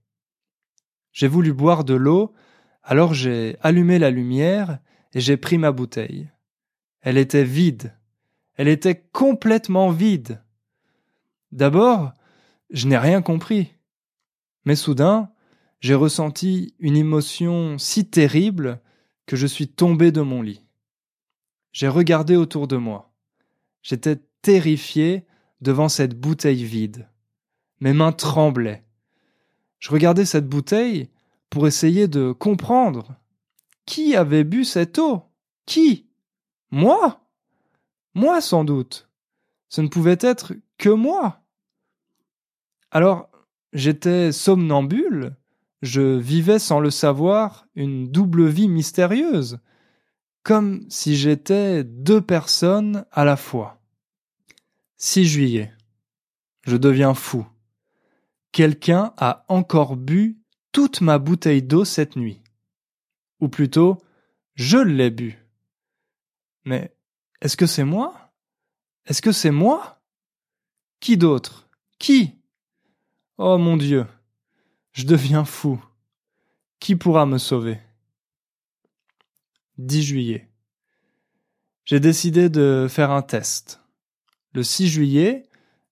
J'ai 1.12 1.28
voulu 1.28 1.52
boire 1.52 1.84
de 1.84 1.94
l'eau, 1.94 2.34
alors 2.82 3.14
j'ai 3.14 3.56
allumé 3.60 3.98
la 3.98 4.10
lumière 4.10 4.78
et 5.12 5.20
j'ai 5.20 5.36
pris 5.36 5.58
ma 5.58 5.72
bouteille. 5.72 6.30
Elle 7.00 7.18
était 7.18 7.44
vide. 7.44 7.94
Elle 8.54 8.68
était 8.68 9.06
complètement 9.12 9.90
vide. 9.90 10.42
D'abord, 11.52 12.12
je 12.70 12.86
n'ai 12.86 12.98
rien 12.98 13.22
compris. 13.22 13.72
Mais 14.64 14.76
soudain, 14.76 15.30
j'ai 15.80 15.94
ressenti 15.94 16.74
une 16.78 16.96
émotion 16.96 17.78
si 17.78 18.08
terrible 18.08 18.80
que 19.26 19.36
je 19.36 19.46
suis 19.46 19.68
tombé 19.68 20.10
de 20.10 20.22
mon 20.22 20.42
lit. 20.42 20.62
J'ai 21.72 21.88
regardé 21.88 22.36
autour 22.36 22.66
de 22.66 22.76
moi. 22.76 23.12
J'étais 23.86 24.16
terrifié 24.42 25.24
devant 25.60 25.88
cette 25.88 26.18
bouteille 26.18 26.64
vide. 26.64 27.08
Mes 27.78 27.92
mains 27.92 28.10
tremblaient. 28.10 28.84
Je 29.78 29.92
regardais 29.92 30.24
cette 30.24 30.48
bouteille 30.48 31.08
pour 31.50 31.68
essayer 31.68 32.08
de 32.08 32.32
comprendre. 32.32 33.14
Qui 33.84 34.16
avait 34.16 34.42
bu 34.42 34.64
cette 34.64 34.98
eau 34.98 35.22
Qui? 35.66 36.08
Moi? 36.72 37.20
Moi 38.12 38.40
sans 38.40 38.64
doute. 38.64 39.08
Ce 39.68 39.80
ne 39.80 39.86
pouvait 39.86 40.18
être 40.18 40.54
que 40.78 40.88
moi. 40.88 41.44
Alors, 42.90 43.30
j'étais 43.72 44.32
somnambule, 44.32 45.36
je 45.82 46.18
vivais 46.18 46.58
sans 46.58 46.80
le 46.80 46.90
savoir 46.90 47.68
une 47.76 48.10
double 48.10 48.48
vie 48.48 48.68
mystérieuse, 48.68 49.60
comme 50.42 50.84
si 50.88 51.14
j'étais 51.14 51.84
deux 51.84 52.20
personnes 52.20 53.04
à 53.12 53.24
la 53.24 53.36
fois. 53.36 53.75
6 54.98 55.26
juillet. 55.26 55.72
Je 56.62 56.76
deviens 56.76 57.14
fou. 57.14 57.46
Quelqu'un 58.52 59.12
a 59.18 59.44
encore 59.48 59.96
bu 59.96 60.38
toute 60.72 61.02
ma 61.02 61.18
bouteille 61.18 61.62
d'eau 61.62 61.84
cette 61.84 62.16
nuit. 62.16 62.42
Ou 63.40 63.48
plutôt, 63.48 63.98
je 64.54 64.78
l'ai 64.78 65.10
bu. 65.10 65.38
Mais 66.64 66.96
est-ce 67.42 67.56
que 67.56 67.66
c'est 67.66 67.84
moi? 67.84 68.32
Est-ce 69.04 69.20
que 69.20 69.32
c'est 69.32 69.50
moi? 69.50 70.02
Qui 71.00 71.18
d'autre? 71.18 71.68
Qui? 71.98 72.34
Oh 73.36 73.58
mon 73.58 73.76
Dieu, 73.76 74.06
je 74.92 75.04
deviens 75.04 75.44
fou. 75.44 75.82
Qui 76.80 76.96
pourra 76.96 77.26
me 77.26 77.36
sauver? 77.36 77.78
10 79.76 80.02
juillet. 80.02 80.50
J'ai 81.84 82.00
décidé 82.00 82.48
de 82.48 82.86
faire 82.88 83.10
un 83.10 83.22
test. 83.22 83.82
Le 84.56 84.62
6 84.62 84.88
juillet, 84.88 85.42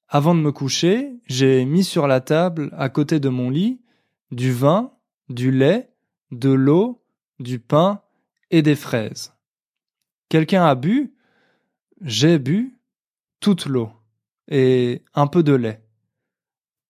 avant 0.09 0.35
de 0.35 0.40
me 0.40 0.50
coucher, 0.50 1.12
j'ai 1.26 1.66
mis 1.66 1.85
sur 1.85 2.06
la 2.06 2.23
table 2.23 2.71
à 2.78 2.88
côté 2.88 3.21
de 3.21 3.28
mon 3.28 3.50
lit 3.50 3.83
du 4.30 4.52
vin, 4.52 4.94
du 5.28 5.50
lait, 5.50 5.90
de 6.30 6.49
l'eau, 6.49 7.04
du 7.38 7.59
pain 7.59 8.00
et 8.50 8.62
des 8.62 8.75
fraises. 8.75 9.35
Quelqu'un 10.30 10.64
a 10.64 10.75
bu? 10.76 11.14
J'ai 12.00 12.38
bu 12.38 12.80
toute 13.38 13.66
l'eau 13.66 13.90
et 14.49 15.02
un 15.12 15.26
peu 15.26 15.42
de 15.42 15.52
lait 15.52 15.85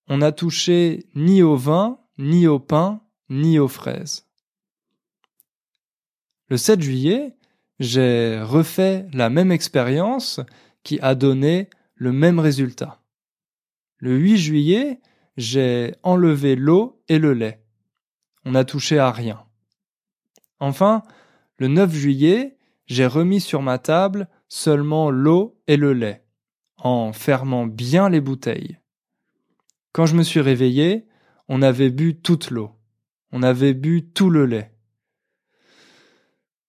on 0.07 0.19
n'a 0.19 0.31
touché 0.31 1.09
ni 1.17 1.43
au 1.43 1.57
vin, 1.57 1.99
ni 2.19 2.47
au 2.47 2.61
pain, 2.61 3.01
ni 3.29 3.59
aux 3.59 3.67
fraises. 3.67 4.29
Le 6.47 6.57
7 6.57 6.81
juillet, 6.81 7.35
j'ai 7.81 8.41
refait 8.43 9.09
la 9.13 9.29
même 9.29 9.51
expérience 9.51 10.39
qui 10.85 11.01
a 11.01 11.17
donné 11.17 11.69
le 11.97 12.13
même 12.13 12.39
résultat. 12.39 13.03
Le 13.97 14.17
8 14.17 14.37
juillet, 14.37 15.01
j'ai 15.37 15.95
enlevé 16.03 16.55
l'eau 16.55 17.03
et 17.09 17.19
le 17.19 17.33
lait. 17.33 17.65
On 18.45 18.53
n'a 18.53 18.65
touché 18.65 18.99
à 18.99 19.11
rien. 19.11 19.45
Enfin, 20.61 21.03
le 21.59 21.69
9 21.69 21.93
juillet, 21.93 22.57
j'ai 22.87 23.07
remis 23.07 23.41
sur 23.41 23.63
ma 23.63 23.79
table 23.79 24.29
seulement 24.49 25.11
l'eau 25.11 25.61
et 25.67 25.77
le 25.77 25.93
lait, 25.93 26.25
en 26.77 27.13
fermant 27.13 27.67
bien 27.67 28.09
les 28.09 28.21
bouteilles. 28.21 28.79
Quand 29.93 30.07
je 30.07 30.17
me 30.17 30.23
suis 30.23 30.41
réveillé, 30.41 31.07
on 31.49 31.63
avait 31.63 31.91
bu 31.91 32.17
toute 32.21 32.51
l'eau. 32.51 32.73
On 33.33 33.43
avait 33.43 33.75
bu 33.75 34.05
tout 34.05 34.31
le 34.31 34.47
lait. 34.47 34.73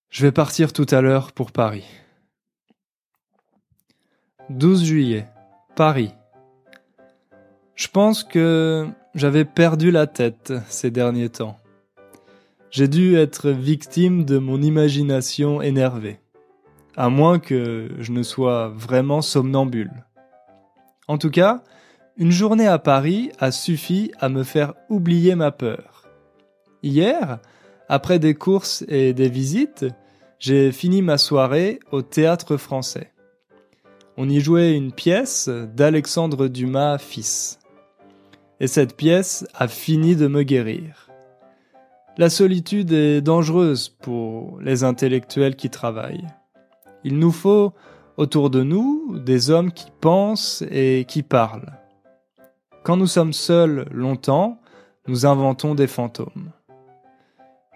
Je 0.10 0.26
vais 0.26 0.32
partir 0.32 0.74
tout 0.74 0.86
à 0.90 1.02
l'heure 1.02 1.34
pour 1.34 1.52
Paris. 1.52 1.86
12 4.52 4.84
juillet, 4.84 5.28
Paris. 5.76 6.14
Je 7.74 7.88
pense 7.88 8.24
que 8.24 8.88
j'avais 9.16 9.44
perdu 9.44 9.90
la 9.90 10.06
tête 10.06 10.54
ces 10.70 10.92
derniers 10.92 11.30
temps. 11.30 11.58
J'ai 12.70 12.88
dû 12.88 13.16
être 13.16 13.50
victime 13.50 14.24
de 14.24 14.38
mon 14.38 14.62
imagination 14.62 15.64
énervée, 15.64 16.20
à 16.96 17.10
moins 17.10 17.40
que 17.40 17.90
je 17.98 18.12
ne 18.12 18.22
sois 18.22 18.68
vraiment 18.70 19.24
somnambule. 19.24 20.06
En 21.08 21.18
tout 21.18 21.32
cas, 21.32 21.64
une 22.16 22.32
journée 22.32 22.68
à 22.68 22.78
Paris 22.78 23.32
a 23.40 23.52
suffi 23.52 24.12
à 24.20 24.30
me 24.30 24.44
faire 24.44 24.76
oublier 24.90 25.34
ma 25.34 25.52
peur. 25.52 26.04
Hier, 26.84 27.40
après 27.90 28.20
des 28.20 28.36
courses 28.36 28.86
et 28.90 29.14
des 29.14 29.30
visites, 29.30 29.88
j'ai 30.38 30.72
fini 30.72 31.02
ma 31.02 31.18
soirée 31.18 31.80
au 31.92 32.04
théâtre 32.04 32.58
français. 32.58 33.12
On 34.18 34.30
y 34.30 34.40
jouait 34.40 34.76
une 34.76 34.94
pièce 34.94 35.50
d'Alexandre 35.50 36.48
Dumas 36.48 36.98
fils. 37.00 37.60
Et 38.62 38.68
cette 38.68 38.96
pièce 38.96 39.46
a 39.54 39.68
fini 39.68 40.16
de 40.16 40.28
me 40.28 40.44
guérir. 40.44 41.10
La 42.18 42.30
solitude 42.30 42.94
est 42.94 43.20
dangereuse 43.20 43.90
pour 43.90 44.62
les 44.62 44.86
intellectuels 44.86 45.58
qui 45.58 45.70
travaillent. 45.70 46.28
Il 47.04 47.20
nous 47.20 47.34
faut 47.34 47.74
autour 48.16 48.50
de 48.50 48.64
nous 48.64 49.20
des 49.20 49.50
hommes 49.50 49.74
qui 49.74 49.88
pensent 50.00 50.64
et 50.72 51.04
qui 51.10 51.22
parlent. 51.22 51.78
Quand 52.84 52.96
nous 52.96 53.08
sommes 53.08 53.34
seuls 53.34 53.86
longtemps, 53.92 54.62
nous 55.08 55.26
inventons 55.26 55.76
des 55.76 55.88
fantômes. 55.88 56.52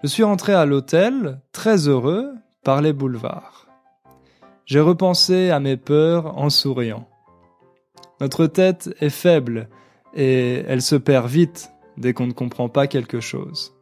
Je 0.02 0.08
suis 0.08 0.22
rentré 0.22 0.54
à 0.54 0.64
l'hôtel, 0.64 1.42
très 1.52 1.86
heureux, 1.86 2.32
par 2.64 2.80
les 2.80 2.94
boulevards. 2.94 3.69
J'ai 4.70 4.78
repensé 4.78 5.50
à 5.50 5.58
mes 5.58 5.76
peurs 5.76 6.38
en 6.38 6.48
souriant. 6.48 7.08
Notre 8.20 8.46
tête 8.46 8.94
est 9.00 9.10
faible 9.10 9.68
et 10.14 10.62
elle 10.68 10.80
se 10.80 10.94
perd 10.94 11.26
vite 11.26 11.72
dès 11.96 12.12
qu'on 12.12 12.28
ne 12.28 12.32
comprend 12.32 12.68
pas 12.68 12.86
quelque 12.86 13.18
chose. 13.18 13.74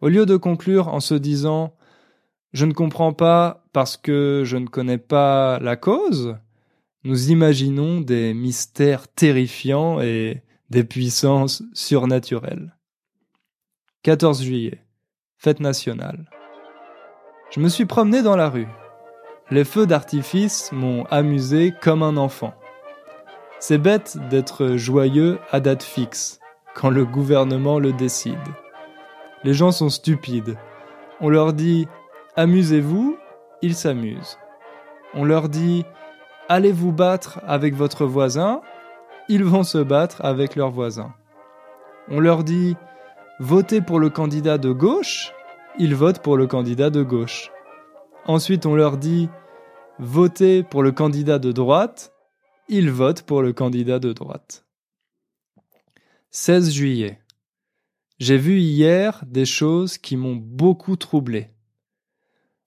Au 0.00 0.08
lieu 0.08 0.24
de 0.24 0.38
conclure 0.38 0.88
en 0.88 1.00
se 1.00 1.12
disant 1.12 1.74
je 2.54 2.64
ne 2.64 2.72
comprends 2.72 3.12
pas 3.12 3.62
parce 3.74 3.98
que 3.98 4.40
je 4.46 4.56
ne 4.56 4.68
connais 4.68 4.96
pas 4.96 5.58
la 5.58 5.76
cause, 5.76 6.38
nous 7.02 7.30
imaginons 7.30 8.00
des 8.00 8.32
mystères 8.32 9.06
terrifiants 9.06 10.00
et 10.00 10.44
des 10.70 10.84
puissances 10.84 11.62
surnaturelles. 11.74 12.74
14 14.02 14.44
juillet, 14.44 14.82
fête 15.36 15.60
nationale. 15.60 16.30
Je 17.50 17.60
me 17.60 17.68
suis 17.68 17.84
promené 17.84 18.22
dans 18.22 18.36
la 18.36 18.48
rue. 18.48 18.68
Les 19.50 19.64
feux 19.64 19.86
d'artifice 19.86 20.72
m'ont 20.72 21.04
amusé 21.10 21.74
comme 21.82 22.02
un 22.02 22.16
enfant. 22.16 22.54
C'est 23.58 23.76
bête 23.76 24.16
d'être 24.30 24.76
joyeux 24.76 25.38
à 25.52 25.60
date 25.60 25.82
fixe, 25.82 26.40
quand 26.74 26.88
le 26.88 27.04
gouvernement 27.04 27.78
le 27.78 27.92
décide. 27.92 28.38
Les 29.42 29.52
gens 29.52 29.70
sont 29.70 29.90
stupides. 29.90 30.56
On 31.20 31.28
leur 31.28 31.52
dit 31.52 31.86
amusez-vous, 32.36 33.18
ils 33.60 33.74
s'amusent. 33.74 34.38
On 35.12 35.24
leur 35.24 35.50
dit 35.50 35.84
allez 36.48 36.72
vous 36.72 36.92
battre 36.92 37.40
avec 37.46 37.74
votre 37.74 38.06
voisin, 38.06 38.62
ils 39.28 39.44
vont 39.44 39.62
se 39.62 39.78
battre 39.78 40.24
avec 40.24 40.56
leur 40.56 40.70
voisin. 40.70 41.12
On 42.08 42.18
leur 42.18 42.44
dit 42.44 42.76
votez 43.40 43.82
pour 43.82 43.98
le 44.00 44.08
candidat 44.08 44.56
de 44.56 44.72
gauche, 44.72 45.34
ils 45.78 45.94
votent 45.94 46.22
pour 46.22 46.38
le 46.38 46.46
candidat 46.46 46.88
de 46.88 47.02
gauche. 47.02 47.50
Ensuite, 48.26 48.64
on 48.64 48.74
leur 48.74 48.96
dit 48.96 49.28
votez 49.98 50.62
pour 50.62 50.82
le 50.82 50.92
candidat 50.92 51.38
de 51.38 51.52
droite, 51.52 52.14
ils 52.68 52.90
votent 52.90 53.22
pour 53.22 53.42
le 53.42 53.52
candidat 53.52 53.98
de 53.98 54.14
droite. 54.14 54.64
16 56.30 56.72
juillet. 56.72 57.18
J'ai 58.18 58.38
vu 58.38 58.60
hier 58.60 59.22
des 59.26 59.44
choses 59.44 59.98
qui 59.98 60.16
m'ont 60.16 60.36
beaucoup 60.36 60.96
troublé. 60.96 61.50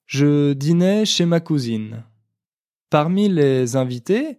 Je 0.06 0.52
dînais 0.52 1.04
chez 1.04 1.26
ma 1.26 1.40
cousine. 1.40 2.04
Parmi 2.88 3.28
les 3.28 3.74
invités, 3.74 4.38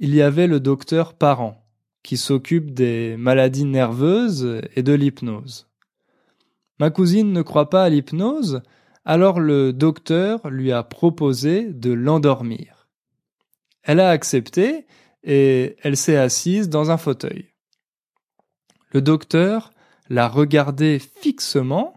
il 0.00 0.14
y 0.14 0.20
avait 0.20 0.48
le 0.48 0.58
docteur 0.58 1.14
Parent, 1.14 1.64
qui 2.02 2.16
s'occupe 2.16 2.72
des 2.72 3.16
maladies 3.16 3.64
nerveuses 3.64 4.60
et 4.74 4.82
de 4.82 4.92
l'hypnose. 4.92 5.68
Ma 6.80 6.90
cousine 6.90 7.32
ne 7.32 7.42
croit 7.42 7.70
pas 7.70 7.84
à 7.84 7.88
l'hypnose, 7.88 8.62
alors 9.06 9.38
le 9.38 9.72
docteur 9.72 10.50
lui 10.50 10.72
a 10.72 10.82
proposé 10.82 11.72
de 11.72 11.92
l'endormir. 11.92 12.88
Elle 13.84 14.00
a 14.00 14.10
accepté 14.10 14.84
et 15.22 15.76
elle 15.82 15.96
s'est 15.96 16.16
assise 16.16 16.68
dans 16.68 16.90
un 16.90 16.96
fauteuil. 16.96 17.46
Le 18.90 19.00
docteur 19.00 19.70
l'a 20.10 20.28
regardée 20.28 20.98
fixement 20.98 21.94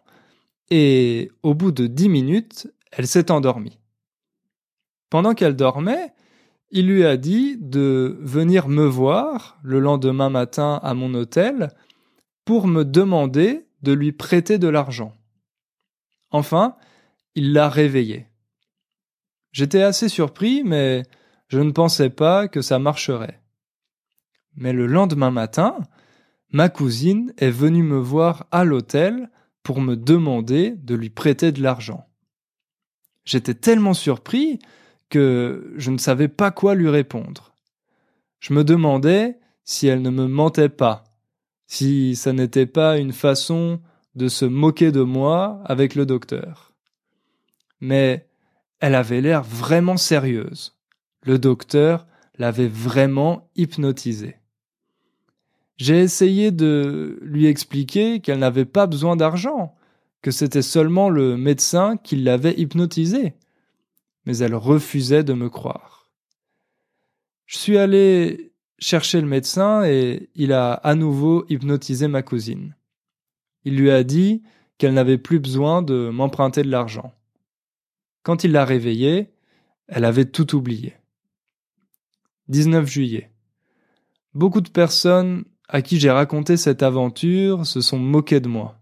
et 0.69 1.31
au 1.41 1.55
bout 1.55 1.71
de 1.71 1.87
dix 1.87 2.09
minutes, 2.09 2.71
elle 2.91 3.07
s'est 3.07 3.31
endormie. 3.31 3.79
Pendant 5.09 5.33
qu'elle 5.33 5.55
dormait, 5.55 6.13
il 6.69 6.87
lui 6.87 7.05
a 7.05 7.17
dit 7.17 7.57
de 7.59 8.19
venir 8.21 8.67
me 8.67 8.85
voir 8.85 9.57
le 9.63 9.79
lendemain 9.79 10.29
matin 10.29 10.79
à 10.83 10.93
mon 10.93 11.15
hôtel 11.15 11.69
pour 12.45 12.67
me 12.67 12.85
demander 12.85 13.65
de 13.81 13.93
lui 13.93 14.11
prêter 14.11 14.59
de 14.59 14.67
l'argent. 14.67 15.15
Enfin, 16.29 16.75
il 17.35 17.53
l'a 17.53 17.69
réveillée. 17.69 18.27
J'étais 19.51 19.81
assez 19.81 20.09
surpris, 20.09 20.63
mais 20.63 21.03
je 21.47 21.59
ne 21.59 21.71
pensais 21.71 22.09
pas 22.09 22.47
que 22.47 22.61
ça 22.61 22.79
marcherait. 22.79 23.41
Mais 24.55 24.73
le 24.73 24.87
lendemain 24.87 25.31
matin, 25.31 25.77
ma 26.51 26.69
cousine 26.69 27.33
est 27.37 27.49
venue 27.49 27.83
me 27.83 27.97
voir 27.97 28.47
à 28.51 28.63
l'hôtel 28.65 29.29
pour 29.63 29.81
me 29.81 29.95
demander 29.95 30.71
de 30.71 30.95
lui 30.95 31.09
prêter 31.09 31.51
de 31.51 31.61
l'argent. 31.61 32.07
J'étais 33.25 33.53
tellement 33.53 33.93
surpris 33.93 34.59
que 35.09 35.73
je 35.77 35.91
ne 35.91 35.97
savais 35.97 36.27
pas 36.27 36.51
quoi 36.51 36.75
lui 36.75 36.89
répondre. 36.89 37.53
Je 38.39 38.53
me 38.53 38.63
demandais 38.63 39.39
si 39.63 39.87
elle 39.87 40.01
ne 40.01 40.09
me 40.09 40.27
mentait 40.27 40.69
pas, 40.69 41.03
si 41.67 42.15
ça 42.15 42.33
n'était 42.33 42.65
pas 42.65 42.97
une 42.97 43.13
façon 43.13 43.81
de 44.15 44.27
se 44.27 44.45
moquer 44.45 44.91
de 44.91 45.01
moi 45.01 45.61
avec 45.65 45.95
le 45.95 46.05
docteur. 46.05 46.68
Mais 47.81 48.27
elle 48.79 48.95
avait 48.95 49.21
l'air 49.21 49.43
vraiment 49.43 49.97
sérieuse. 49.97 50.77
Le 51.23 51.37
docteur 51.37 52.07
l'avait 52.37 52.67
vraiment 52.67 53.49
hypnotisée. 53.55 54.37
J'ai 55.77 55.99
essayé 55.99 56.51
de 56.51 57.19
lui 57.21 57.45
expliquer 57.45 58.19
qu'elle 58.19 58.39
n'avait 58.39 58.65
pas 58.65 58.85
besoin 58.85 59.15
d'argent, 59.15 59.75
que 60.21 60.31
c'était 60.31 60.61
seulement 60.61 61.09
le 61.09 61.37
médecin 61.37 61.97
qui 61.97 62.17
l'avait 62.17 62.59
hypnotisée. 62.59 63.33
Mais 64.25 64.37
elle 64.37 64.55
refusait 64.55 65.23
de 65.23 65.33
me 65.33 65.49
croire. 65.49 66.09
Je 67.45 67.57
suis 67.57 67.77
allé 67.77 68.51
chercher 68.77 69.21
le 69.21 69.27
médecin 69.27 69.83
et 69.83 70.29
il 70.35 70.53
a 70.53 70.73
à 70.73 70.95
nouveau 70.95 71.45
hypnotisé 71.49 72.07
ma 72.07 72.21
cousine. 72.21 72.75
Il 73.65 73.77
lui 73.77 73.91
a 73.91 74.03
dit 74.03 74.43
qu'elle 74.77 74.93
n'avait 74.93 75.17
plus 75.17 75.39
besoin 75.39 75.81
de 75.81 76.09
m'emprunter 76.09 76.63
de 76.63 76.69
l'argent. 76.69 77.13
Quand 78.23 78.43
il 78.43 78.51
l'a 78.51 78.65
réveillée, 78.65 79.33
elle 79.87 80.05
avait 80.05 80.25
tout 80.25 80.55
oublié. 80.55 80.95
19 82.47 82.87
juillet. 82.87 83.31
Beaucoup 84.33 84.61
de 84.61 84.69
personnes 84.69 85.45
à 85.67 85.81
qui 85.81 85.99
j'ai 85.99 86.11
raconté 86.11 86.57
cette 86.57 86.83
aventure 86.83 87.65
se 87.65 87.81
sont 87.81 87.99
moqués 87.99 88.39
de 88.39 88.47
moi. 88.47 88.79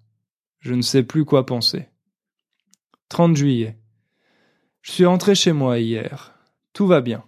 Je 0.60 0.74
ne 0.74 0.82
sais 0.82 1.04
plus 1.04 1.26
quoi 1.26 1.46
penser. 1.46 1.90
30 3.10 3.36
juillet. 3.36 3.78
Je 4.82 4.92
suis 4.92 5.06
rentré 5.06 5.36
chez 5.36 5.52
moi 5.52 5.80
hier. 5.80 6.34
Tout 6.74 6.88
va 6.88 7.02
bien. 7.02 7.24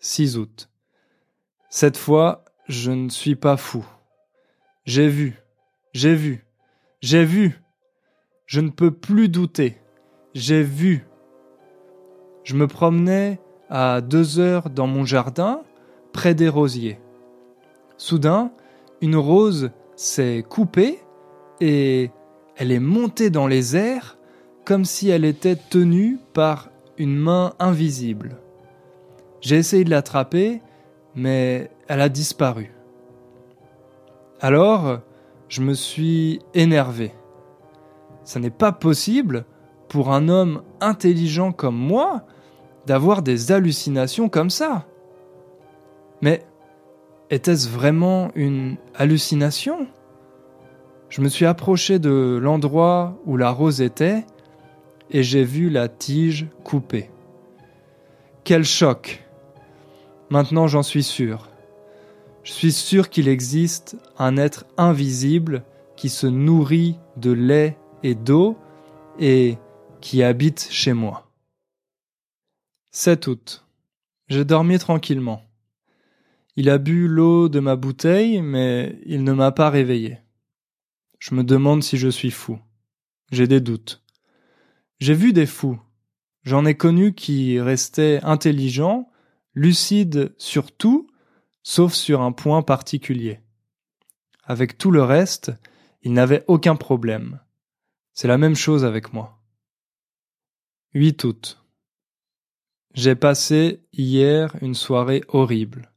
6 0.00 0.36
août. 0.38 0.70
Cette 1.68 1.96
fois, 1.96 2.44
je 2.68 2.90
ne 2.90 3.08
suis 3.08 3.36
pas 3.36 3.56
fou. 3.56 3.86
J'ai 4.84 5.08
vu, 5.08 5.38
j'ai 5.92 6.14
vu, 6.14 6.44
j'ai 7.00 7.24
vu. 7.24 7.60
Je 8.46 8.60
ne 8.60 8.70
peux 8.70 8.90
plus 8.90 9.28
douter. 9.28 9.81
J'ai 10.34 10.62
vu. 10.62 11.06
Je 12.42 12.54
me 12.54 12.66
promenais 12.66 13.38
à 13.68 14.00
deux 14.00 14.38
heures 14.38 14.70
dans 14.70 14.86
mon 14.86 15.04
jardin, 15.04 15.60
près 16.12 16.34
des 16.34 16.48
rosiers. 16.48 16.98
Soudain, 17.98 18.50
une 19.02 19.16
rose 19.16 19.70
s'est 19.94 20.42
coupée 20.48 21.00
et 21.60 22.10
elle 22.56 22.72
est 22.72 22.80
montée 22.80 23.28
dans 23.28 23.46
les 23.46 23.76
airs 23.76 24.16
comme 24.64 24.86
si 24.86 25.10
elle 25.10 25.26
était 25.26 25.56
tenue 25.56 26.18
par 26.32 26.70
une 26.96 27.16
main 27.16 27.52
invisible. 27.58 28.38
J'ai 29.42 29.56
essayé 29.56 29.84
de 29.84 29.90
l'attraper, 29.90 30.62
mais 31.14 31.70
elle 31.88 32.00
a 32.00 32.08
disparu. 32.08 32.72
Alors, 34.40 35.00
je 35.48 35.60
me 35.60 35.74
suis 35.74 36.40
énervé. 36.54 37.12
Ce 38.24 38.38
n'est 38.38 38.50
pas 38.50 38.72
possible 38.72 39.44
pour 39.92 40.10
un 40.10 40.30
homme 40.30 40.62
intelligent 40.80 41.52
comme 41.52 41.76
moi 41.76 42.24
d'avoir 42.86 43.20
des 43.20 43.52
hallucinations 43.52 44.30
comme 44.30 44.48
ça. 44.48 44.86
Mais 46.22 46.46
était-ce 47.28 47.68
vraiment 47.68 48.30
une 48.34 48.78
hallucination? 48.94 49.86
Je 51.10 51.20
me 51.20 51.28
suis 51.28 51.44
approché 51.44 51.98
de 51.98 52.40
l'endroit 52.42 53.18
où 53.26 53.36
la 53.36 53.50
rose 53.50 53.82
était 53.82 54.24
et 55.10 55.22
j'ai 55.22 55.44
vu 55.44 55.68
la 55.68 55.88
tige 55.88 56.46
coupée. 56.64 57.10
Quel 58.44 58.64
choc 58.64 59.22
Maintenant 60.30 60.68
j'en 60.68 60.82
suis 60.82 61.02
sûr. 61.02 61.50
Je 62.44 62.52
suis 62.52 62.72
sûr 62.72 63.10
qu'il 63.10 63.28
existe 63.28 63.98
un 64.18 64.38
être 64.38 64.64
invisible 64.78 65.64
qui 65.96 66.08
se 66.08 66.26
nourrit 66.26 66.98
de 67.18 67.30
lait 67.30 67.76
et 68.02 68.14
d'eau 68.14 68.56
et 69.20 69.58
qui 70.02 70.22
habite 70.22 70.68
chez 70.70 70.92
moi. 70.92 71.32
7 72.90 73.26
août. 73.28 73.64
J'ai 74.28 74.44
dormi 74.44 74.78
tranquillement. 74.78 75.48
Il 76.56 76.68
a 76.68 76.76
bu 76.76 77.08
l'eau 77.08 77.48
de 77.48 77.60
ma 77.60 77.76
bouteille, 77.76 78.42
mais 78.42 78.98
il 79.06 79.24
ne 79.24 79.32
m'a 79.32 79.52
pas 79.52 79.70
réveillé. 79.70 80.18
Je 81.18 81.34
me 81.34 81.44
demande 81.44 81.82
si 81.82 81.96
je 81.96 82.08
suis 82.08 82.30
fou. 82.30 82.58
J'ai 83.30 83.46
des 83.46 83.60
doutes. 83.60 84.02
J'ai 84.98 85.14
vu 85.14 85.32
des 85.32 85.46
fous. 85.46 85.80
J'en 86.42 86.66
ai 86.66 86.74
connu 86.74 87.14
qui 87.14 87.60
restaient 87.60 88.20
intelligents, 88.24 89.08
lucides 89.54 90.34
sur 90.36 90.72
tout, 90.72 91.08
sauf 91.62 91.94
sur 91.94 92.20
un 92.20 92.32
point 92.32 92.62
particulier. 92.62 93.40
Avec 94.44 94.76
tout 94.76 94.90
le 94.90 95.02
reste, 95.02 95.52
ils 96.02 96.12
n'avaient 96.12 96.44
aucun 96.48 96.74
problème. 96.74 97.40
C'est 98.12 98.28
la 98.28 98.38
même 98.38 98.56
chose 98.56 98.84
avec 98.84 99.12
moi. 99.12 99.41
8 100.94 101.24
août. 101.24 101.64
J'ai 102.92 103.14
passé 103.14 103.80
hier 103.94 104.54
une 104.60 104.74
soirée 104.74 105.22
horrible. 105.28 105.90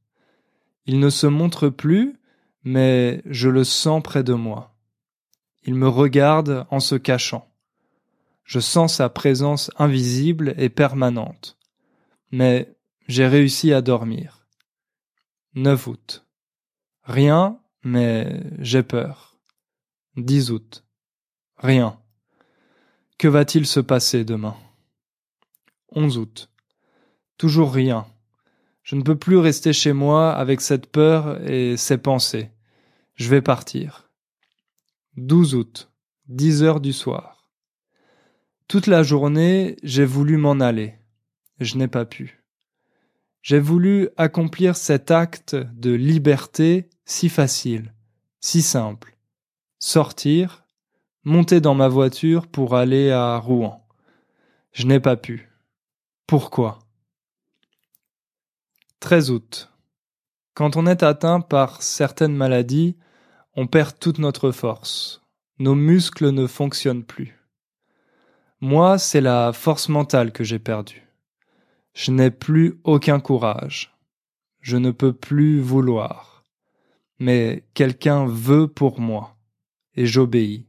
Il 0.86 1.00
ne 1.00 1.10
se 1.10 1.28
montre 1.28 1.68
plus, 1.68 2.18
mais 2.64 3.22
je 3.26 3.50
le 3.50 3.66
sens 3.66 4.02
près 4.02 4.24
de 4.24 4.34
moi. 4.34 4.74
Il 5.64 5.76
me 5.76 5.90
regarde 5.90 6.66
en 6.70 6.80
se 6.80 6.96
cachant. 6.96 7.52
Je 8.46 8.62
sens 8.62 8.96
sa 8.96 9.10
présence 9.10 9.70
invisible 9.78 10.54
et 10.58 10.70
permanente. 10.70 11.58
Mais 12.32 12.74
j'ai 13.10 13.28
réussi 13.28 13.74
à 13.74 13.82
dormir. 13.82 14.48
9 15.56 15.88
août. 15.88 16.26
Rien, 17.04 17.60
mais 17.84 18.44
j'ai 18.60 18.84
peur. 18.84 19.38
10 20.16 20.52
août. 20.52 20.86
Rien. 21.58 22.00
Que 23.18 23.28
va-t-il 23.28 23.66
se 23.66 23.82
passer 23.82 24.24
demain? 24.24 24.56
11 25.96 26.18
août. 26.18 26.50
Toujours 27.38 27.74
rien. 27.74 28.06
Je 28.84 28.96
ne 28.96 29.02
peux 29.02 29.18
plus 29.18 29.38
rester 29.38 29.74
chez 29.74 29.94
moi 29.94 30.32
avec 30.34 30.62
cette 30.62 30.88
peur 30.88 31.42
et 31.50 31.76
ces 31.78 31.98
pensées. 31.98 32.52
Je 33.16 33.30
vais 33.30 33.42
partir. 33.42 34.10
12 35.18 35.56
août, 35.56 35.92
10 36.28 36.64
heures 36.64 36.82
du 36.82 36.94
soir. 36.94 37.50
Toute 38.68 38.88
la 38.88 39.04
journée, 39.04 39.78
j'ai 39.84 40.06
voulu 40.06 40.38
m'en 40.38 40.60
aller. 40.60 40.96
Je 41.60 41.78
n'ai 41.78 41.88
pas 41.88 42.06
pu. 42.06 42.44
J'ai 43.42 43.60
voulu 43.60 44.10
accomplir 44.18 44.76
cet 44.76 45.12
acte 45.12 45.56
de 45.56 45.92
liberté 45.92 46.90
si 47.06 47.30
facile, 47.30 47.94
si 48.40 48.62
simple. 48.62 49.16
Sortir, 49.80 50.66
monter 51.24 51.62
dans 51.62 51.76
ma 51.76 51.88
voiture 51.88 52.48
pour 52.48 52.76
aller 52.76 53.12
à 53.12 53.38
Rouen. 53.38 53.88
Je 54.74 54.86
n'ai 54.86 55.00
pas 55.00 55.16
pu. 55.16 55.50
Pourquoi? 56.28 56.80
13 59.00 59.30
août. 59.30 59.72
Quand 60.56 60.76
on 60.76 60.88
est 60.88 61.04
atteint 61.04 61.40
par 61.40 61.84
certaines 61.84 62.36
maladies, 62.36 62.98
on 63.56 63.68
perd 63.68 64.00
toute 64.00 64.18
notre 64.18 64.50
force. 64.52 65.22
Nos 65.60 65.76
muscles 65.76 66.32
ne 66.32 66.48
fonctionnent 66.48 67.04
plus. 67.04 67.40
Moi, 68.60 68.98
c'est 68.98 69.22
la 69.22 69.54
force 69.54 69.88
mentale 69.88 70.32
que 70.32 70.44
j'ai 70.44 70.58
perdue. 70.58 71.08
Je 71.94 72.10
n'ai 72.10 72.32
plus 72.32 72.80
aucun 72.84 73.20
courage. 73.20 73.96
Je 74.62 74.78
ne 74.78 74.90
peux 74.90 75.14
plus 75.14 75.60
vouloir. 75.60 76.44
Mais 77.20 77.68
quelqu'un 77.76 78.26
veut 78.26 78.68
pour 78.68 79.00
moi, 79.00 79.38
et 79.94 80.08
j'obéis. 80.08 80.66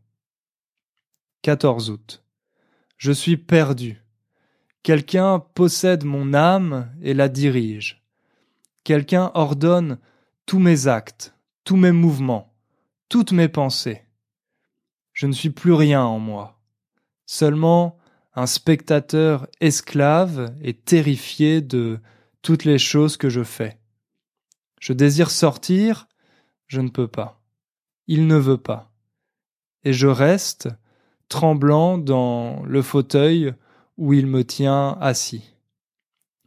14 1.41 1.89
août. 1.89 2.23
Je 2.99 3.13
suis 3.13 3.39
perdu. 3.39 4.06
Quelqu'un 4.87 5.41
possède 5.41 6.05
mon 6.05 6.33
âme 6.33 6.93
et 7.03 7.13
la 7.13 7.29
dirige. 7.29 8.05
Quelqu'un 8.85 9.33
ordonne 9.35 9.99
tous 10.47 10.61
mes 10.61 10.87
actes, 10.87 11.35
tous 11.65 11.75
mes 11.75 11.91
mouvements, 11.91 12.55
toutes 13.09 13.33
mes 13.33 13.49
pensées. 13.49 14.03
Je 15.13 15.27
ne 15.27 15.33
suis 15.33 15.51
plus 15.51 15.73
rien 15.73 16.05
en 16.05 16.21
moi, 16.21 16.61
seulement 17.25 17.99
un 18.37 18.47
spectateur 18.47 19.49
esclave 19.61 20.55
et 20.63 20.75
terrifié 20.75 21.63
de 21.63 21.99
toutes 22.41 22.65
les 22.65 22.79
choses 22.79 23.17
que 23.17 23.29
je 23.29 23.43
fais. 23.43 23.81
Je 24.79 24.93
désire 24.93 25.33
sortir, 25.33 26.07
je 26.69 26.81
ne 26.81 26.91
peux 26.91 27.09
pas. 27.09 27.43
Il 28.07 28.29
ne 28.29 28.37
veut 28.37 28.57
pas. 28.57 28.93
Et 29.83 29.93
je 29.93 30.07
reste, 30.07 30.69
tremblant 31.29 31.99
dans 31.99 32.63
le 32.63 32.83
fauteuil 32.83 33.53
où 33.97 34.13
il 34.13 34.27
me 34.27 34.45
tient 34.45 34.97
assis. 35.01 35.53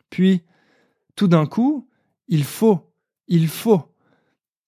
Puis, 0.10 0.44
tout 1.16 1.28
d'un 1.28 1.46
coup, 1.46 1.88
il 2.28 2.44
faut, 2.44 2.94
il 3.28 3.48
faut, 3.48 3.94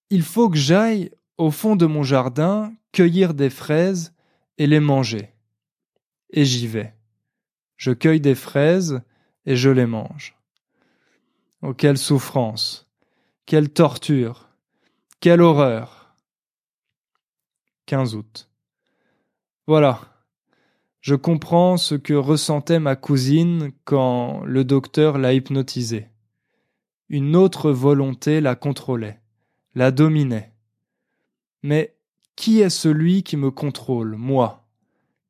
il 0.09 0.23
faut 0.23 0.49
que 0.49 0.57
j'aille 0.57 1.11
au 1.37 1.51
fond 1.51 1.75
de 1.75 1.85
mon 1.85 2.03
jardin 2.03 2.73
cueillir 2.91 3.33
des 3.33 3.49
fraises 3.49 4.13
et 4.57 4.67
les 4.67 4.79
manger. 4.79 5.33
Et 6.31 6.45
j'y 6.45 6.67
vais. 6.67 6.93
Je 7.77 7.91
cueille 7.91 8.21
des 8.21 8.35
fraises 8.35 9.01
et 9.45 9.55
je 9.55 9.69
les 9.69 9.85
mange. 9.85 10.35
Oh, 11.61 11.73
quelle 11.73 11.97
souffrance, 11.97 12.87
quelle 13.45 13.69
torture, 13.69 14.49
quelle 15.19 15.41
horreur. 15.41 16.15
15 17.85 18.15
août. 18.15 18.49
Voilà. 19.67 20.10
Je 21.01 21.15
comprends 21.15 21.77
ce 21.77 21.95
que 21.95 22.13
ressentait 22.13 22.79
ma 22.79 22.95
cousine 22.95 23.71
quand 23.85 24.43
le 24.45 24.63
docteur 24.63 25.17
l'a 25.17 25.33
hypnotisée 25.33 26.11
une 27.11 27.35
autre 27.35 27.71
volonté 27.71 28.39
la 28.39 28.55
contrôlait, 28.55 29.19
la 29.75 29.91
dominait. 29.91 30.53
Mais 31.61 31.97
qui 32.37 32.61
est 32.61 32.69
celui 32.69 33.21
qui 33.21 33.35
me 33.35 33.51
contrôle, 33.51 34.15
moi? 34.15 34.65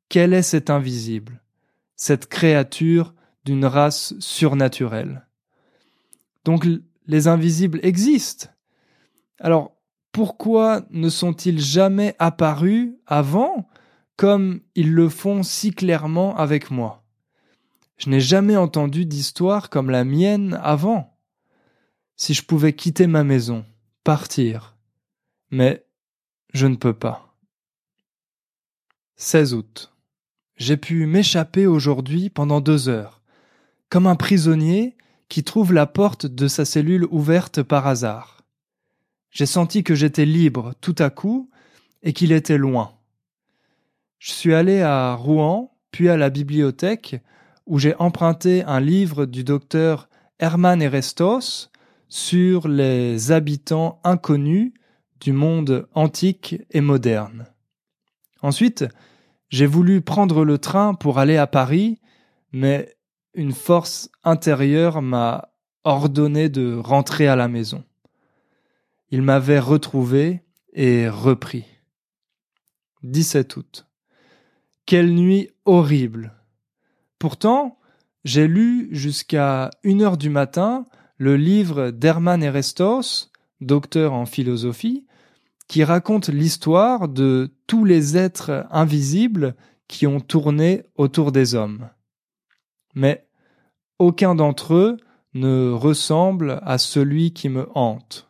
Quel 0.08 0.36
est 0.36 0.44
cet 0.44 0.70
invisible, 0.70 1.42
cette 1.96 2.28
créature 2.28 3.16
d'une 3.46 3.66
race 3.66 4.14
surnaturelle? 4.20 5.26
Donc 6.46 6.68
les 7.08 7.28
invisibles 7.28 7.80
existent. 7.82 8.50
Alors 9.40 9.76
pourquoi 10.12 10.84
ne 10.92 11.10
sont-ils 11.10 11.60
jamais 11.60 12.16
apparus 12.20 12.92
avant? 13.08 13.68
Comme 14.22 14.62
ils 14.76 14.94
le 14.94 15.10
font 15.10 15.42
si 15.42 15.72
clairement 15.72 16.38
avec 16.38 16.70
moi 16.70 17.04
Je 17.98 18.08
n'ai 18.08 18.20
jamais 18.20 18.56
entendu 18.56 19.08
d'histoire 19.08 19.72
comme 19.72 19.90
la 19.90 20.04
mienne 20.04 20.60
avant 20.62 21.18
si 22.18 22.36
je 22.36 22.44
pouvais 22.44 22.74
quitter 22.74 23.08
ma 23.08 23.24
maison, 23.24 23.66
partir. 24.04 24.78
Mais 25.50 25.88
je 26.54 26.68
ne 26.68 26.76
peux 26.76 26.94
pas. 26.94 27.36
16 29.16 29.56
août. 29.56 29.92
J'ai 30.56 30.78
pu 30.78 31.08
m'échapper 31.08 31.66
aujourd'hui 31.66 32.30
pendant 32.30 32.62
deux 32.62 32.90
heures, 32.90 33.24
comme 33.90 34.06
un 34.06 34.16
prisonnier 34.16 34.96
qui 35.30 35.44
trouve 35.44 35.74
la 35.74 35.88
porte 35.88 36.28
de 36.28 36.48
sa 36.48 36.64
cellule 36.64 37.08
ouverte 37.10 37.64
par 37.64 37.88
hasard. 37.88 38.44
J'ai 39.32 39.48
senti 39.48 39.84
que 39.84 39.96
j'étais 39.96 40.26
libre 40.26 40.76
tout 40.80 40.96
à 41.00 41.10
coup 41.10 41.50
et 42.04 42.14
qu'il 42.14 42.32
était 42.34 42.60
loin. 42.60 43.01
Je 44.22 44.34
suis 44.34 44.54
allé 44.54 44.82
à 44.82 45.16
Rouen, 45.16 45.76
puis 45.90 46.08
à 46.08 46.16
la 46.16 46.30
bibliothèque, 46.30 47.20
où 47.66 47.80
j'ai 47.80 47.96
emprunté 47.96 48.64
un 48.66 48.80
livre 48.80 49.26
du 49.26 49.44
docteur 49.44 50.10
Hermann 50.38 50.80
Erestos 50.80 51.72
sur 52.08 52.68
les 52.68 53.32
habitants 53.32 54.00
inconnus 54.04 54.74
du 55.22 55.34
monde 55.34 55.88
antique 55.96 56.62
et 56.70 56.82
moderne. 56.82 57.48
Ensuite, 58.44 58.86
j'ai 59.50 59.66
voulu 59.66 60.02
prendre 60.02 60.46
le 60.46 60.60
train 60.60 60.94
pour 60.94 61.18
aller 61.18 61.38
à 61.38 61.48
Paris, 61.48 62.00
mais 62.52 62.96
une 63.34 63.54
force 63.54 64.12
intérieure 64.24 65.02
m'a 65.02 65.50
ordonné 65.84 66.48
de 66.48 66.76
rentrer 66.76 67.28
à 67.28 67.36
la 67.36 67.48
maison. 67.48 67.84
Il 69.10 69.24
m'avait 69.24 69.58
retrouvé 69.58 70.44
et 70.74 71.10
repris. 71.10 71.66
17 73.02 73.56
août. 73.56 73.88
Quelle 74.86 75.14
nuit 75.14 75.50
horrible. 75.66 76.34
Pourtant, 77.20 77.80
j'ai 78.24 78.48
lu 78.48 78.90
jusqu'à 78.92 79.70
une 79.84 80.02
heure 80.02 80.18
du 80.18 80.30
matin 80.30 80.86
le 81.18 81.38
livre 81.38 81.92
d'Hermann 81.92 82.44
Erestos, 82.44 83.30
docteur 83.62 84.14
en 84.14 84.26
philosophie, 84.26 85.06
qui 85.68 85.84
raconte 85.84 86.30
l'histoire 86.30 87.08
de 87.08 87.54
tous 87.68 87.86
les 87.86 88.18
êtres 88.18 88.66
invisibles 88.72 89.56
qui 89.88 90.08
ont 90.08 90.20
tourné 90.20 90.84
autour 90.96 91.32
des 91.32 91.56
hommes. 91.56 91.90
Mais 92.96 93.28
aucun 94.00 94.36
d'entre 94.36 94.74
eux 94.74 94.98
ne 95.34 95.72
ressemble 95.72 96.60
à 96.64 96.78
celui 96.78 97.34
qui 97.34 97.50
me 97.50 97.70
hante. 97.76 98.30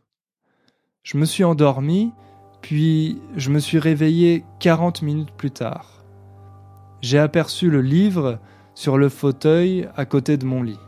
Je 1.02 1.18
me 1.18 1.26
suis 1.26 1.44
endormi, 1.44 2.12
puis 2.62 3.18
je 3.38 3.50
me 3.50 3.60
suis 3.60 3.80
réveillé 3.80 4.44
quarante 4.60 5.02
minutes 5.02 5.32
plus 5.32 5.52
tard. 5.52 6.01
J'ai 7.02 7.20
aperçu 7.20 7.70
le 7.70 7.82
livre 7.82 8.40
sur 8.76 8.98
le 8.98 9.10
fauteuil 9.10 9.90
à 9.96 10.06
côté 10.06 10.38
de 10.38 10.46
mon 10.46 10.64
lit. 10.64 10.80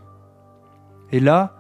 Et 1.12 1.20
là, 1.20 1.56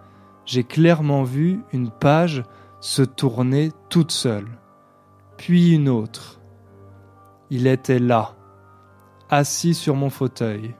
j'ai 0.45 0.63
clairement 0.63 1.23
vu 1.23 1.61
une 1.73 1.89
page 1.89 2.43
se 2.79 3.01
tourner 3.01 3.71
toute 3.89 4.11
seule, 4.11 4.47
puis 5.37 5.73
une 5.73 5.89
autre. 5.89 6.41
Il 7.49 7.67
était 7.67 7.99
là, 7.99 8.35
assis 9.29 9.73
sur 9.73 9.95
mon 9.95 10.09
fauteuil, 10.09 10.75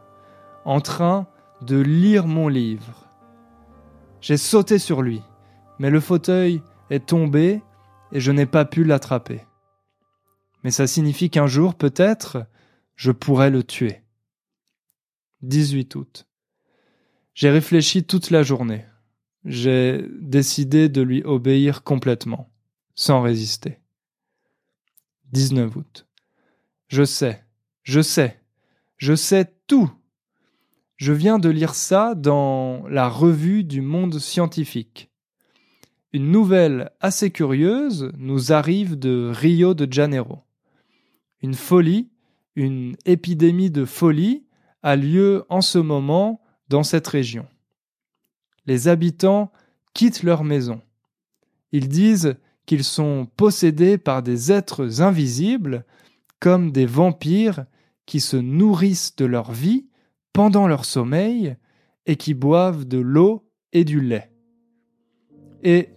en 0.66 0.82
train 0.82 1.28
de 1.62 1.80
lire 1.80 2.28
mon 2.28 2.48
livre. 2.48 3.08
J'ai 4.22 4.38
sauté 4.38 4.80
sur 4.80 5.02
lui, 5.02 5.22
mais 5.80 5.90
le 5.90 6.00
fauteuil 6.00 6.62
est 6.90 7.08
tombé 7.08 7.62
et 8.12 8.20
je 8.20 8.32
n'ai 8.32 8.46
pas 8.46 8.66
pu 8.66 8.84
l'attraper. 8.84 9.42
Mais 10.64 10.72
ça 10.72 10.88
signifie 10.88 11.30
qu'un 11.30 11.48
jour, 11.48 11.76
peut-être, 11.76 12.46
je 12.96 13.12
pourrais 13.12 13.50
le 13.50 13.64
tuer. 13.64 14.02
18 15.42 15.96
août. 15.96 16.28
J'ai 17.34 17.50
réfléchi 17.50 18.04
toute 18.04 18.30
la 18.30 18.44
journée. 18.44 18.86
J'ai 19.46 20.06
décidé 20.22 20.88
de 20.88 21.02
lui 21.02 21.22
obéir 21.24 21.84
complètement, 21.84 22.50
sans 22.96 23.22
résister. 23.22 23.80
19 25.32 25.76
août. 25.76 26.08
Je 26.88 27.04
sais, 27.04 27.44
je 27.82 28.02
sais, 28.02 28.40
je 28.98 29.16
sais 29.16 29.52
tout. 29.68 29.92
Je 30.96 31.12
viens 31.12 31.40
de 31.40 31.50
lire 31.50 31.76
ça 31.76 32.16
dans 32.16 32.88
la 32.88 33.10
revue 33.10 33.64
du 33.64 33.82
monde 33.82 34.20
scientifique. 34.20 35.10
Une 36.14 36.30
nouvelle 36.30 36.92
assez 37.02 37.32
curieuse 37.32 38.12
nous 38.18 38.54
arrive 38.54 38.98
de 38.98 39.32
Rio 39.34 39.74
de 39.74 39.92
Janeiro. 39.92 40.44
Une 41.42 41.56
folie, 41.56 42.13
une 42.56 42.96
épidémie 43.06 43.72
de 43.72 43.86
folie 43.86 44.46
a 44.82 44.96
lieu 44.96 45.46
en 45.50 45.62
ce 45.62 45.80
moment 45.80 46.42
dans 46.70 46.84
cette 46.84 47.08
région. 47.08 47.48
Les 48.66 48.88
habitants 48.88 49.52
quittent 49.94 50.24
leur 50.24 50.44
maison. 50.44 50.82
Ils 51.72 51.88
disent 51.88 52.36
qu'ils 52.66 52.84
sont 52.84 53.28
possédés 53.36 53.98
par 53.98 54.24
des 54.24 54.52
êtres 54.52 55.02
invisibles, 55.02 55.86
comme 56.40 56.72
des 56.72 56.86
vampires 56.86 57.66
qui 58.06 58.20
se 58.20 58.38
nourrissent 58.38 59.16
de 59.16 59.26
leur 59.26 59.52
vie 59.52 59.88
pendant 60.34 60.68
leur 60.68 60.86
sommeil 60.86 61.56
et 62.06 62.16
qui 62.16 62.34
boivent 62.34 62.86
de 62.86 62.98
l'eau 62.98 63.50
et 63.72 63.86
du 63.86 64.02
lait. 64.02 64.32
Et 65.64 65.90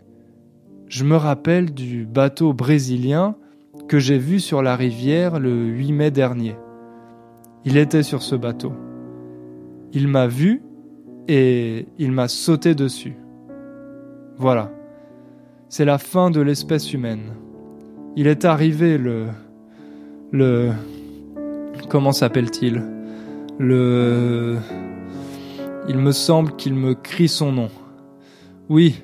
je 0.88 1.04
me 1.04 1.16
rappelle 1.16 1.74
du 1.74 2.06
bateau 2.06 2.52
brésilien 2.52 3.36
que 3.88 3.98
j'ai 3.98 4.18
vu 4.18 4.40
sur 4.40 4.62
la 4.62 4.76
rivière 4.76 5.38
le 5.38 5.66
8 5.66 5.92
mai 5.92 6.10
dernier. 6.10 6.56
Il 7.64 7.76
était 7.76 8.02
sur 8.02 8.22
ce 8.22 8.34
bateau. 8.34 8.72
Il 9.92 10.08
m'a 10.08 10.26
vu 10.26 10.62
et 11.28 11.86
il 11.98 12.12
m'a 12.12 12.28
sauté 12.28 12.74
dessus. 12.74 13.16
Voilà. 14.36 14.70
C'est 15.68 15.84
la 15.84 15.98
fin 15.98 16.30
de 16.30 16.40
l'espèce 16.40 16.92
humaine. 16.92 17.32
Il 18.16 18.26
est 18.26 18.44
arrivé 18.44 18.98
le... 18.98 19.26
le... 20.30 20.70
Comment 21.88 22.12
s'appelle-t-il? 22.12 22.82
Le... 23.58 24.56
Il 25.88 25.98
me 25.98 26.12
semble 26.12 26.56
qu'il 26.56 26.74
me 26.74 26.94
crie 26.94 27.28
son 27.28 27.52
nom. 27.52 27.68
Oui, 28.68 29.02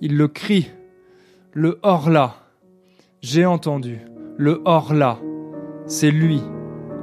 il 0.00 0.16
le 0.16 0.28
crie. 0.28 0.70
Le 1.52 1.78
hors-là. 1.82 2.47
J'ai 3.20 3.44
entendu. 3.44 4.00
Le 4.36 4.60
hors-là. 4.64 5.18
C'est 5.86 6.10
lui 6.10 6.42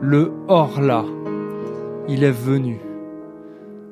le 0.01 0.33
hors-là. 0.47 1.05
Il 2.07 2.23
est 2.23 2.31
venu. 2.31 2.79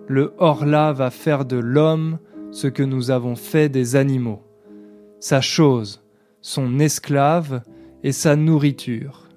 Le 0.08 0.34
hors-là 0.38 0.94
va 0.94 1.10
faire 1.10 1.46
de 1.46 1.58
l'homme 1.58 2.20
ce 2.52 2.68
que 2.68 2.84
nous 2.84 3.10
avons 3.10 3.36
fait 3.36 3.70
des 3.70 3.96
animaux, 3.96 4.44
sa 5.20 5.42
chose, 5.42 6.04
son 6.42 6.80
esclave 6.80 7.62
et 8.04 8.12
sa 8.12 8.36
nourriture. 8.36 9.30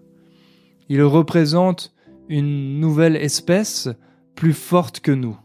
Il 0.89 1.03
représente 1.03 1.95
une 2.29 2.79
nouvelle 2.79 3.17
espèce 3.17 3.89
plus 4.35 4.53
forte 4.53 5.01
que 5.01 5.13
nous, 5.13 5.39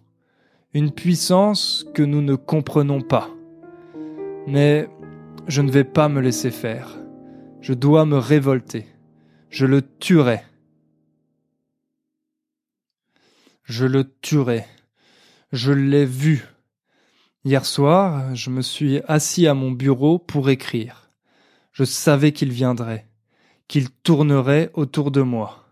une 0.73 0.91
puissance 0.91 1.85
que 1.93 2.03
nous 2.03 2.21
ne 2.21 2.35
comprenons 2.35 3.01
pas. 3.01 3.29
Mais 4.47 4.89
je 5.47 5.61
ne 5.61 5.71
vais 5.71 5.85
pas 5.85 6.09
me 6.09 6.19
laisser 6.19 6.51
faire. 6.51 7.00
Je 7.61 7.73
dois 7.73 8.05
me 8.05 8.17
révolter. 8.17 8.87
Je 9.51 9.67
le 9.67 9.83
tuerai. 9.83 10.41
Je 13.63 13.85
le 13.85 14.11
tuerai. 14.21 14.65
Je 15.51 15.71
l'ai 15.71 16.05
vu. 16.05 16.43
Hier 17.45 17.63
soir, 17.65 18.33
je 18.33 18.49
me 18.49 18.63
suis 18.63 19.01
assis 19.07 19.45
à 19.45 19.53
mon 19.53 19.69
bureau 19.69 20.17
pour 20.17 20.49
écrire. 20.49 21.11
Je 21.71 21.83
savais 21.83 22.31
qu'il 22.31 22.51
viendrait, 22.51 23.07
qu'il 23.67 23.91
tournerait 23.91 24.71
autour 24.73 25.11
de 25.11 25.21
moi. 25.21 25.67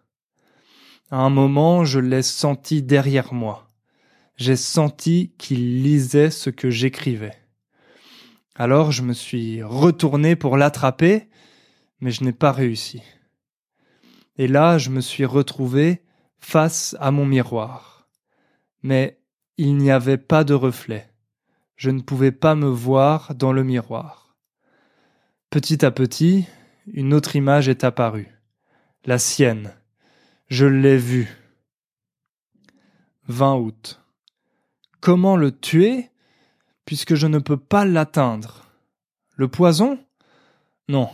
À 1.09 1.17
un 1.17 1.31
moment, 1.31 1.85
je 1.85 1.99
l'ai 1.99 2.21
senti 2.21 2.83
derrière 2.83 3.33
moi. 3.33 3.67
J'ai 4.37 4.55
senti 4.55 5.33
qu'il 5.39 5.81
lisait 5.81 6.29
ce 6.29 6.51
que 6.51 6.69
j'écrivais. 6.69 7.35
Alors 8.55 8.91
je 8.91 9.01
me 9.01 9.13
suis 9.13 9.63
retourné 9.63 10.35
pour 10.35 10.55
l'attraper, 10.55 11.28
mais 12.01 12.11
je 12.11 12.23
n'ai 12.23 12.33
pas 12.33 12.51
réussi. 12.51 13.01
Et 14.37 14.47
là, 14.47 14.77
je 14.77 14.89
me 14.89 15.01
suis 15.01 15.25
retrouvé 15.25 16.01
face 16.39 16.95
à 16.99 17.11
mon 17.11 17.25
miroir. 17.25 18.07
Mais 18.83 19.19
il 19.57 19.75
n'y 19.75 19.91
avait 19.91 20.17
pas 20.17 20.43
de 20.43 20.53
reflet. 20.53 21.11
Je 21.75 21.89
ne 21.89 22.01
pouvais 22.01 22.31
pas 22.31 22.55
me 22.55 22.67
voir 22.67 23.35
dans 23.35 23.51
le 23.51 23.63
miroir. 23.63 24.37
Petit 25.49 25.85
à 25.85 25.91
petit, 25.91 26.47
une 26.87 27.13
autre 27.13 27.35
image 27.35 27.67
est 27.67 27.83
apparue. 27.83 28.29
La 29.05 29.17
sienne. 29.17 29.73
Je 30.47 30.65
l'ai 30.65 30.97
vue. 30.97 31.27
20 33.27 33.55
août. 33.55 34.01
Comment 35.01 35.35
le 35.35 35.51
tuer 35.51 36.09
puisque 36.85 37.15
je 37.15 37.27
ne 37.27 37.39
peux 37.39 37.57
pas 37.57 37.85
l'atteindre? 37.85 38.65
Le 39.35 39.47
poison? 39.47 39.99
Non. 40.87 41.09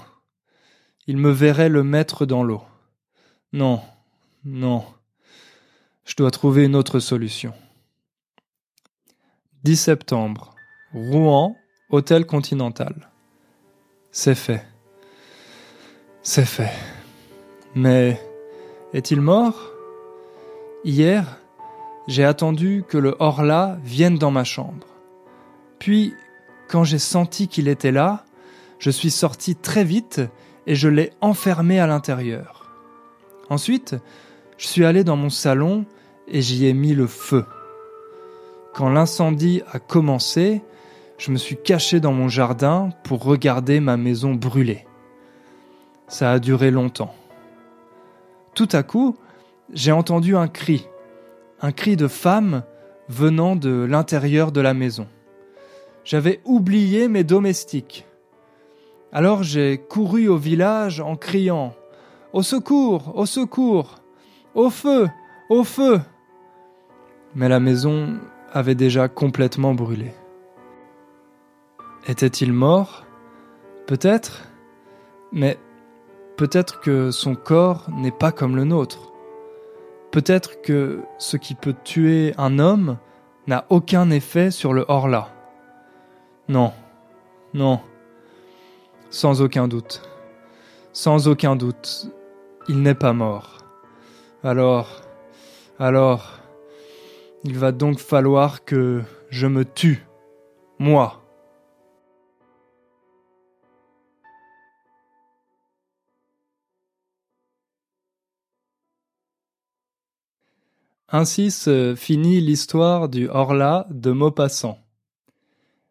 Il 1.07 1.17
me 1.17 1.31
verrait 1.31 1.69
le 1.69 1.83
mettre 1.83 2.25
dans 2.25 2.43
l'eau. 2.43 2.63
Non, 3.53 3.81
non. 4.43 4.83
Je 6.03 6.15
dois 6.15 6.31
trouver 6.31 6.65
une 6.65 6.75
autre 6.75 6.99
solution. 6.99 7.53
10 9.63 9.75
septembre. 9.75 10.55
Rouen, 10.93 11.55
Hôtel 11.89 12.25
Continental. 12.25 13.09
C'est 14.11 14.35
fait. 14.35 14.65
C'est 16.21 16.45
fait. 16.45 16.71
Mais 17.75 18.19
est-il 18.93 19.21
mort? 19.21 19.71
Hier, 20.83 21.39
j'ai 22.07 22.23
attendu 22.23 22.83
que 22.87 22.97
le 22.97 23.15
Horla 23.19 23.77
vienne 23.83 24.17
dans 24.17 24.31
ma 24.31 24.43
chambre. 24.43 24.87
Puis, 25.79 26.13
quand 26.67 26.83
j'ai 26.83 26.99
senti 26.99 27.47
qu'il 27.47 27.67
était 27.67 27.91
là, 27.91 28.23
je 28.79 28.89
suis 28.89 29.11
sorti 29.11 29.55
très 29.55 29.83
vite 29.83 30.21
et 30.67 30.75
je 30.75 30.87
l'ai 30.87 31.11
enfermé 31.21 31.79
à 31.79 31.87
l'intérieur. 31.87 32.69
Ensuite, 33.49 33.95
je 34.57 34.67
suis 34.67 34.85
allé 34.85 35.03
dans 35.03 35.15
mon 35.15 35.29
salon 35.29 35.85
et 36.27 36.41
j'y 36.41 36.65
ai 36.65 36.73
mis 36.73 36.93
le 36.93 37.07
feu. 37.07 37.45
Quand 38.73 38.89
l'incendie 38.89 39.61
a 39.71 39.79
commencé, 39.79 40.61
je 41.17 41.31
me 41.31 41.37
suis 41.37 41.57
caché 41.57 41.99
dans 41.99 42.11
mon 42.11 42.27
jardin 42.27 42.89
pour 43.03 43.23
regarder 43.23 43.79
ma 43.79 43.97
maison 43.97 44.33
brûler. 44.33 44.85
Ça 46.07 46.31
a 46.31 46.39
duré 46.39 46.71
longtemps. 46.71 47.15
Tout 48.53 48.69
à 48.71 48.83
coup, 48.83 49.17
j'ai 49.73 49.91
entendu 49.91 50.35
un 50.35 50.47
cri, 50.47 50.87
un 51.61 51.71
cri 51.71 51.95
de 51.95 52.07
femme 52.07 52.63
venant 53.09 53.55
de 53.55 53.85
l'intérieur 53.89 54.51
de 54.51 54.61
la 54.61 54.73
maison. 54.73 55.07
J'avais 56.03 56.41
oublié 56.45 57.07
mes 57.07 57.23
domestiques. 57.23 58.05
Alors 59.15 59.43
j'ai 59.43 59.77
couru 59.77 60.27
au 60.27 60.35
village 60.35 60.99
en 60.99 61.15
criant 61.15 61.73
Au 62.33 62.41
secours, 62.41 63.15
au 63.15 63.25
secours, 63.25 63.95
au 64.55 64.69
feu, 64.69 65.07
au 65.49 65.63
feu. 65.63 66.01
Mais 67.33 67.47
la 67.47 67.61
maison 67.61 68.19
avait 68.51 68.75
déjà 68.75 69.07
complètement 69.07 69.73
brûlé. 69.73 70.11
Était-il 72.09 72.51
mort? 72.51 73.05
Peut-être, 73.87 74.49
mais 75.31 75.57
peut-être 76.35 76.81
que 76.81 77.09
son 77.09 77.35
corps 77.35 77.87
n'est 77.95 78.11
pas 78.11 78.33
comme 78.33 78.57
le 78.57 78.65
nôtre. 78.65 79.13
Peut-être 80.11 80.61
que 80.61 81.03
ce 81.19 81.37
qui 81.37 81.55
peut 81.55 81.75
tuer 81.85 82.33
un 82.37 82.59
homme 82.59 82.97
n'a 83.47 83.65
aucun 83.69 84.09
effet 84.09 84.51
sur 84.51 84.73
le 84.73 84.83
hors-là. 84.89 85.29
Non, 86.49 86.73
non, 87.53 87.79
sans 89.15 89.41
aucun 89.41 89.69
doute, 89.69 90.01
sans 90.91 91.29
aucun 91.29 91.55
doute, 91.55 92.11
il 92.67 92.81
n'est 92.81 92.95
pas 92.95 93.13
mort. 93.13 93.59
Alors, 94.43 95.03
alors, 95.79 96.41
il 97.45 97.57
va 97.57 97.71
donc 97.71 97.99
falloir 97.99 98.65
que 98.65 99.03
je 99.29 99.47
me 99.47 99.63
tue, 99.63 100.05
moi. 100.79 101.21
Ainsi 111.07 111.51
se 111.51 111.95
finit 111.95 112.41
l'histoire 112.41 113.07
du 113.07 113.29
Horla 113.29 113.87
de 113.91 114.11
Maupassant. 114.11 114.77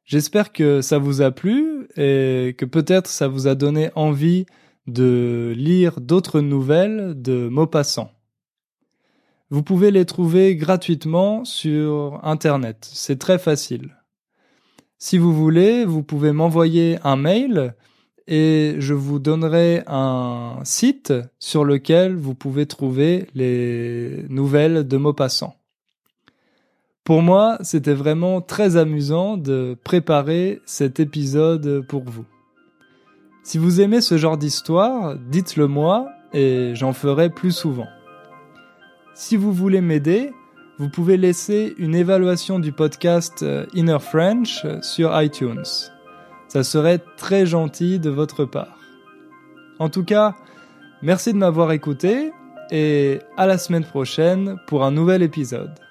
J'espère 0.05 0.53
que 0.53 0.83
ça 0.83 0.99
vous 0.99 1.23
a 1.23 1.31
plu 1.31 1.74
et 1.97 2.55
que 2.59 2.65
peut-être 2.65 3.09
ça 3.09 3.29
vous 3.29 3.47
a 3.47 3.55
donné 3.55 3.91
envie 3.95 4.47
de 4.87 5.55
lire 5.57 6.01
d'autres 6.01 6.41
nouvelles 6.41 7.15
de 7.21 7.49
Maupassant. 7.49 8.11
Vous 9.51 9.63
pouvez 9.63 9.91
les 9.91 10.05
trouver 10.05 10.57
gratuitement 10.57 11.45
sur 11.45 12.21
Internet. 12.25 12.89
C'est 12.93 13.19
très 13.19 13.39
facile. 13.39 13.97
Si 14.99 15.19
vous 15.19 15.35
voulez, 15.35 15.85
vous 15.85 16.03
pouvez 16.03 16.33
m'envoyer 16.33 16.99
un 17.05 17.17
mail 17.17 17.75
et 18.27 18.77
je 18.79 18.95
vous 18.95 19.19
donnerai 19.19 19.83
un 19.87 20.61
site 20.65 21.13
sur 21.39 21.65
lequel 21.65 22.17
vous 22.17 22.35
pouvez 22.35 22.67
trouver 22.67 23.27
les 23.35 24.25
nouvelles 24.29 24.89
de 24.89 24.97
Maupassant. 24.97 25.57
Pour 27.05 27.21
moi, 27.21 27.59
c'était 27.61 27.93
vraiment 27.93 28.41
très 28.41 28.77
amusant 28.77 29.37
de 29.37 29.77
préparer 29.85 30.63
cet 30.65 31.01
épisode 31.01 31.87
pour 31.87 32.05
vous. 32.05 32.25
Si 33.43 33.59
vous 33.59 33.83
aimez 33.83 34.01
ce 34.01 34.17
genre 34.17 34.39
d'histoire, 34.39 35.15
dites-le 35.15 35.67
moi 35.67 36.09
et 36.33 36.73
j'en 36.75 36.95
ferai 36.95 37.29
plus 37.29 37.53
souvent. 37.53 37.89
Si 39.13 39.37
vous 39.37 39.53
voulez 39.53 39.83
m'aider, 39.83 40.33
vous 40.79 40.89
pouvez 40.89 41.19
laisser 41.19 41.75
une 41.77 41.95
évaluation 41.95 42.59
du 42.59 42.73
podcast 42.73 43.43
euh, 43.43 43.67
Inner 43.75 43.99
French 44.01 44.67
sur 44.81 45.21
iTunes. 45.21 45.63
Ça 46.49 46.65
serait 46.65 47.01
très 47.19 47.45
gentil 47.45 47.99
de 47.99 48.09
votre 48.09 48.47
part. 48.47 48.79
En 49.79 49.91
tout 49.91 50.05
cas, 50.05 50.35
merci 51.03 51.35
de 51.35 51.39
m'avoir 51.39 51.71
écouté 51.73 52.33
et 52.71 53.19
à 53.37 53.47
la 53.47 53.59
semaine 53.59 53.85
prochaine 53.85 54.57
pour 54.67 54.85
un 54.85 54.91
nouvel 54.91 55.23
épisode. 55.23 55.84